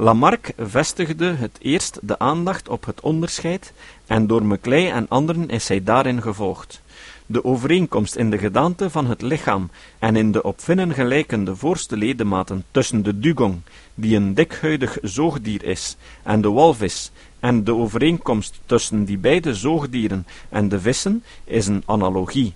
Lamarck 0.00 0.52
vestigde 0.56 1.34
het 1.34 1.58
eerst 1.58 1.98
de 2.02 2.18
aandacht 2.18 2.68
op 2.68 2.84
het 2.84 3.00
onderscheid, 3.00 3.72
en 4.06 4.26
door 4.26 4.44
Maclay 4.44 4.90
en 4.90 5.08
anderen 5.08 5.48
is 5.48 5.68
hij 5.68 5.82
daarin 5.84 6.22
gevolgd. 6.22 6.82
De 7.26 7.44
overeenkomst 7.44 8.16
in 8.16 8.30
de 8.30 8.38
gedaante 8.38 8.90
van 8.90 9.06
het 9.06 9.22
lichaam 9.22 9.70
en 9.98 10.16
in 10.16 10.32
de 10.32 10.42
op 10.42 10.60
vinnen 10.60 10.94
gelijkende 10.94 11.56
voorste 11.56 11.96
ledematen 11.96 12.64
tussen 12.70 13.02
de 13.02 13.18
dugong, 13.18 13.60
die 13.94 14.16
een 14.16 14.34
dikhuidig 14.34 14.98
zoogdier 15.02 15.64
is, 15.64 15.96
en 16.22 16.40
de 16.40 16.50
walvis, 16.50 17.10
en 17.40 17.64
de 17.64 17.74
overeenkomst 17.74 18.60
tussen 18.66 19.04
die 19.04 19.18
beide 19.18 19.54
zoogdieren 19.54 20.26
en 20.48 20.68
de 20.68 20.80
vissen, 20.80 21.24
is 21.44 21.66
een 21.66 21.82
analogie. 21.86 22.54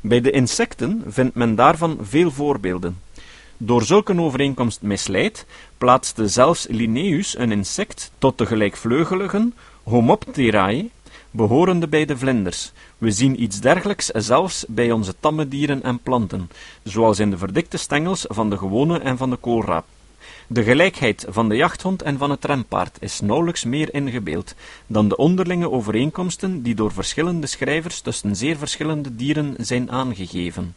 Bij 0.00 0.20
de 0.20 0.30
insecten 0.30 1.02
vindt 1.06 1.34
men 1.34 1.54
daarvan 1.54 1.98
veel 2.02 2.30
voorbeelden. 2.30 3.04
Door 3.58 3.82
zulke 3.82 4.20
overeenkomst 4.20 4.82
misleid, 4.82 5.46
plaatste 5.78 6.28
zelfs 6.28 6.66
Linnaeus 6.68 7.38
een 7.38 7.52
insect 7.52 8.10
tot 8.18 8.38
de 8.38 8.46
gelijkvleugeligen 8.46 9.54
Homopterae, 9.82 10.90
behorende 11.30 11.88
bij 11.88 12.04
de 12.04 12.16
vlinders. 12.16 12.72
We 12.98 13.10
zien 13.10 13.42
iets 13.42 13.60
dergelijks 13.60 14.06
zelfs 14.06 14.64
bij 14.68 14.92
onze 14.92 15.14
tamme 15.20 15.48
dieren 15.48 15.82
en 15.82 15.98
planten, 15.98 16.50
zoals 16.82 17.18
in 17.18 17.30
de 17.30 17.38
verdikte 17.38 17.76
stengels 17.76 18.24
van 18.28 18.50
de 18.50 18.58
gewone 18.58 18.98
en 18.98 19.16
van 19.16 19.30
de 19.30 19.36
koolraap. 19.36 19.84
De 20.46 20.62
gelijkheid 20.62 21.26
van 21.28 21.48
de 21.48 21.56
jachthond 21.56 22.02
en 22.02 22.18
van 22.18 22.30
het 22.30 22.44
renpaard 22.44 22.96
is 23.00 23.20
nauwelijks 23.20 23.64
meer 23.64 23.94
ingebeeld 23.94 24.54
dan 24.86 25.08
de 25.08 25.16
onderlinge 25.16 25.70
overeenkomsten 25.70 26.62
die 26.62 26.74
door 26.74 26.92
verschillende 26.92 27.46
schrijvers 27.46 28.00
tussen 28.00 28.36
zeer 28.36 28.56
verschillende 28.56 29.16
dieren 29.16 29.54
zijn 29.58 29.90
aangegeven. 29.90 30.74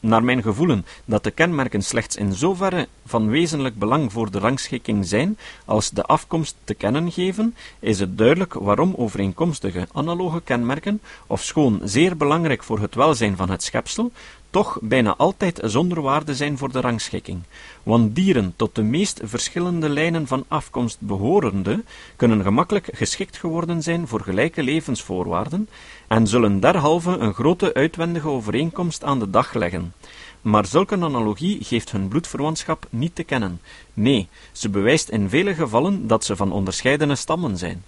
Naar 0.00 0.24
mijn 0.24 0.42
gevoelen 0.42 0.86
dat 1.04 1.24
de 1.24 1.30
kenmerken 1.30 1.82
slechts 1.82 2.16
in 2.16 2.32
zoverre 2.32 2.88
van 3.06 3.28
wezenlijk 3.28 3.78
belang 3.78 4.12
voor 4.12 4.30
de 4.30 4.38
rangschikking 4.38 5.06
zijn, 5.06 5.38
als 5.64 5.90
de 5.90 6.02
afkomst 6.02 6.56
te 6.64 6.74
kennen 6.74 7.12
geven, 7.12 7.54
is 7.78 8.00
het 8.00 8.18
duidelijk 8.18 8.54
waarom 8.54 8.94
overeenkomstige 8.96 9.88
analoge 9.92 10.40
kenmerken, 10.42 11.00
ofschoon 11.26 11.80
zeer 11.84 12.16
belangrijk 12.16 12.62
voor 12.62 12.78
het 12.78 12.94
welzijn 12.94 13.36
van 13.36 13.50
het 13.50 13.62
schepsel, 13.62 14.12
toch 14.56 14.78
bijna 14.82 15.14
altijd 15.16 15.60
zonder 15.64 16.02
waarde 16.02 16.34
zijn 16.34 16.58
voor 16.58 16.72
de 16.72 16.80
rangschikking. 16.80 17.42
Want 17.82 18.14
dieren 18.14 18.52
tot 18.56 18.74
de 18.74 18.82
meest 18.82 19.20
verschillende 19.24 19.88
lijnen 19.88 20.26
van 20.26 20.44
afkomst 20.48 21.00
behorende, 21.00 21.84
kunnen 22.16 22.42
gemakkelijk 22.42 22.88
geschikt 22.92 23.36
geworden 23.36 23.82
zijn 23.82 24.08
voor 24.08 24.20
gelijke 24.20 24.62
levensvoorwaarden, 24.62 25.68
en 26.08 26.26
zullen 26.26 26.60
derhalve 26.60 27.10
een 27.10 27.34
grote 27.34 27.74
uitwendige 27.74 28.28
overeenkomst 28.28 29.04
aan 29.04 29.18
de 29.18 29.30
dag 29.30 29.54
leggen. 29.54 29.92
Maar 30.40 30.66
zulke 30.66 30.94
analogie 30.94 31.64
geeft 31.64 31.92
hun 31.92 32.08
bloedverwantschap 32.08 32.86
niet 32.90 33.14
te 33.14 33.22
kennen. 33.22 33.60
Nee, 33.94 34.28
ze 34.52 34.68
bewijst 34.68 35.08
in 35.08 35.28
vele 35.28 35.54
gevallen 35.54 36.06
dat 36.06 36.24
ze 36.24 36.36
van 36.36 36.52
onderscheidene 36.52 37.14
stammen 37.14 37.56
zijn. 37.58 37.84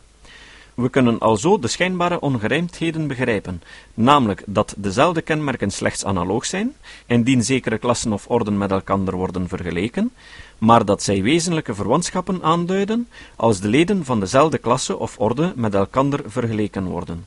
We 0.79 0.89
kunnen 0.89 1.19
alzo 1.19 1.59
de 1.59 1.69
schijnbare 1.69 2.21
ongerijmdheden 2.21 3.07
begrijpen, 3.07 3.63
namelijk 3.95 4.43
dat 4.47 4.75
dezelfde 4.77 5.23
kenmerken 5.23 5.71
slechts 5.71 6.05
analoog 6.05 6.47
zijn, 6.47 6.75
indien 7.07 7.45
zekere 7.45 7.79
klassen 7.79 8.13
of 8.13 8.27
orden 8.29 8.59
met 8.59 8.71
elkander 8.71 9.17
worden 9.17 9.49
vergeleken, 9.49 10.11
maar 10.59 10.85
dat 10.85 11.03
zij 11.03 11.23
wezenlijke 11.23 11.75
verwantschappen 11.75 12.43
aanduiden 12.43 13.09
als 13.37 13.61
de 13.61 13.69
leden 13.69 14.05
van 14.05 14.21
dezelfde 14.21 14.59
klasse 14.59 14.99
of 14.99 15.19
orde 15.19 15.53
met 15.57 15.75
elkander 15.75 16.21
vergeleken 16.27 16.85
worden. 16.85 17.27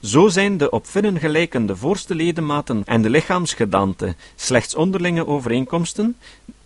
Zo 0.00 0.28
zijn 0.28 0.56
de 0.56 0.70
op 0.70 0.86
vinnen 0.86 1.18
gelijkende 1.18 1.76
voorste 1.76 2.14
ledematen 2.14 2.82
en 2.84 3.02
de 3.02 3.10
lichaamsgedaante 3.10 4.14
slechts 4.36 4.74
onderlinge 4.74 5.26
overeenkomsten, 5.26 6.16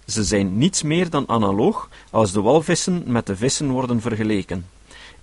ze 0.07 0.25
zijn 0.25 0.59
niets 0.59 0.83
meer 0.83 1.11
dan 1.11 1.29
analoog 1.29 1.89
als 2.11 2.33
de 2.33 2.41
walvissen 2.41 3.03
met 3.07 3.27
de 3.27 3.37
vissen 3.37 3.71
worden 3.71 4.01
vergeleken. 4.01 4.76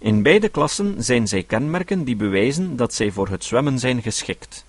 In 0.04 0.22
beide 0.22 0.49
klassen 0.49 1.04
zijn 1.04 1.28
zij 1.28 1.43
kenmerken 1.43 2.04
die 2.04 2.16
bewijzen 2.16 2.76
dat 2.76 2.93
zij 2.93 3.12
voor 3.12 3.28
het 3.28 3.43
zwemmen 3.43 3.80
zijn 3.80 4.01
geschikt. 4.01 4.66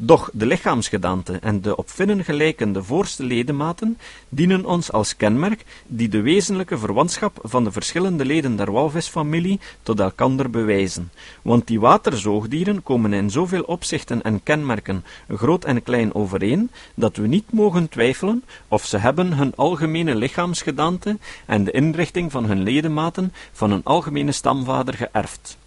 Doch 0.00 0.30
de 0.32 0.46
lichaamsgedaante 0.46 1.38
en 1.38 1.60
de 1.60 1.76
op 1.76 1.90
vinnen 1.90 2.24
gelijkende 2.24 2.82
voorste 2.82 3.22
ledematen 3.24 3.98
dienen 4.28 4.64
ons 4.64 4.92
als 4.92 5.16
kenmerk 5.16 5.64
die 5.86 6.08
de 6.08 6.20
wezenlijke 6.20 6.78
verwantschap 6.78 7.38
van 7.42 7.64
de 7.64 7.72
verschillende 7.72 8.24
leden 8.24 8.56
der 8.56 8.72
walvisfamilie 8.72 9.60
tot 9.82 10.00
elkander 10.00 10.50
bewijzen, 10.50 11.10
want 11.42 11.66
die 11.66 11.80
waterzoogdieren 11.80 12.82
komen 12.82 13.12
in 13.12 13.30
zoveel 13.30 13.62
opzichten 13.62 14.22
en 14.22 14.42
kenmerken 14.42 15.04
groot 15.28 15.64
en 15.64 15.82
klein 15.82 16.14
overeen, 16.14 16.70
dat 16.94 17.16
we 17.16 17.26
niet 17.26 17.52
mogen 17.52 17.88
twijfelen 17.88 18.44
of 18.68 18.84
ze 18.84 18.96
hebben 18.96 19.32
hun 19.32 19.52
algemene 19.56 20.14
lichaamsgedaante 20.14 21.18
en 21.46 21.64
de 21.64 21.70
inrichting 21.70 22.32
van 22.32 22.44
hun 22.44 22.62
ledematen 22.62 23.32
van 23.52 23.70
een 23.70 23.84
algemene 23.84 24.32
stamvader 24.32 24.94
geërfd. 24.94 25.58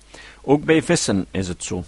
Ook 0.41 0.63
bij 0.63 0.83
vissen 0.83 1.25
is 1.31 1.47
het 1.47 1.63
zo. 1.63 1.83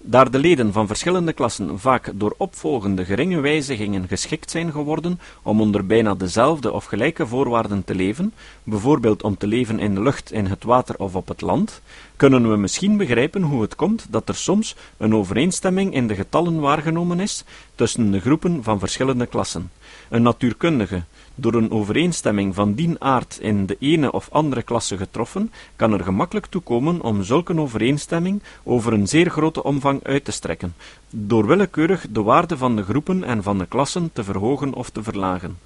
Daar 0.00 0.30
de 0.30 0.38
leden 0.38 0.72
van 0.72 0.86
verschillende 0.86 1.32
klassen 1.32 1.78
vaak 1.78 2.10
door 2.14 2.34
opvolgende 2.36 3.04
geringe 3.04 3.40
wijzigingen 3.40 4.08
geschikt 4.08 4.50
zijn 4.50 4.72
geworden 4.72 5.20
om 5.42 5.60
onder 5.60 5.86
bijna 5.86 6.14
dezelfde 6.14 6.72
of 6.72 6.84
gelijke 6.84 7.26
voorwaarden 7.26 7.84
te 7.84 7.94
leven, 7.94 8.32
bijvoorbeeld 8.62 9.22
om 9.22 9.36
te 9.36 9.46
leven 9.46 9.78
in 9.78 9.94
de 9.94 10.02
lucht, 10.02 10.32
in 10.32 10.46
het 10.46 10.64
water 10.64 10.94
of 10.98 11.14
op 11.14 11.28
het 11.28 11.40
land, 11.40 11.80
kunnen 12.16 12.50
we 12.50 12.56
misschien 12.56 12.96
begrijpen 12.96 13.42
hoe 13.42 13.62
het 13.62 13.74
komt 13.74 14.06
dat 14.10 14.28
er 14.28 14.34
soms 14.34 14.76
een 14.96 15.14
overeenstemming 15.14 15.94
in 15.94 16.06
de 16.06 16.14
getallen 16.14 16.60
waargenomen 16.60 17.20
is 17.20 17.44
tussen 17.74 18.10
de 18.10 18.20
groepen 18.20 18.62
van 18.62 18.78
verschillende 18.78 19.26
klassen. 19.26 19.70
Een 20.08 20.22
natuurkundige, 20.22 21.02
door 21.38 21.54
een 21.54 21.70
overeenstemming 21.70 22.54
van 22.54 22.74
dien 22.74 22.96
aard 23.00 23.38
in 23.40 23.66
de 23.66 23.76
ene 23.80 24.12
of 24.12 24.28
andere 24.30 24.62
klasse 24.62 24.96
getroffen, 24.96 25.52
kan 25.76 25.92
er 25.92 26.04
gemakkelijk 26.04 26.46
toe 26.46 26.62
komen 26.62 27.00
om 27.00 27.22
zulke 27.22 27.58
overeenstemming 27.58 28.42
over 28.62 28.92
een 28.92 29.08
zeer 29.08 29.30
grote 29.30 29.62
omvang 29.62 30.04
uit 30.04 30.24
te 30.24 30.32
strekken, 30.32 30.74
door 31.10 31.46
willekeurig 31.46 32.06
de 32.10 32.22
waarde 32.22 32.56
van 32.56 32.76
de 32.76 32.82
groepen 32.82 33.24
en 33.24 33.42
van 33.42 33.58
de 33.58 33.66
klassen 33.66 34.10
te 34.12 34.24
verhogen 34.24 34.74
of 34.74 34.90
te 34.90 35.02
verlagen. 35.02 35.58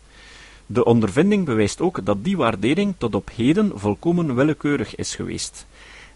De 0.66 0.84
ondervinding 0.84 1.44
bewijst 1.44 1.80
ook 1.80 2.04
dat 2.04 2.24
die 2.24 2.36
waardering 2.36 2.94
tot 2.98 3.14
op 3.14 3.30
heden 3.34 3.72
volkomen 3.74 4.34
willekeurig 4.34 4.94
is 4.94 5.14
geweest. 5.14 5.66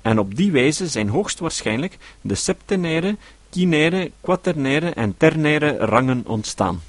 En 0.02 0.18
op 0.18 0.34
die 0.36 0.52
wijze 0.52 0.86
zijn 0.86 1.08
hoogstwaarschijnlijk 1.08 1.98
de 2.20 2.34
septenaire, 2.34 3.16
quinaire, 3.50 4.10
quaternaire 4.20 4.90
en 4.90 5.14
ternaire 5.16 5.76
rangen 5.76 6.22
ontstaan. 6.26 6.80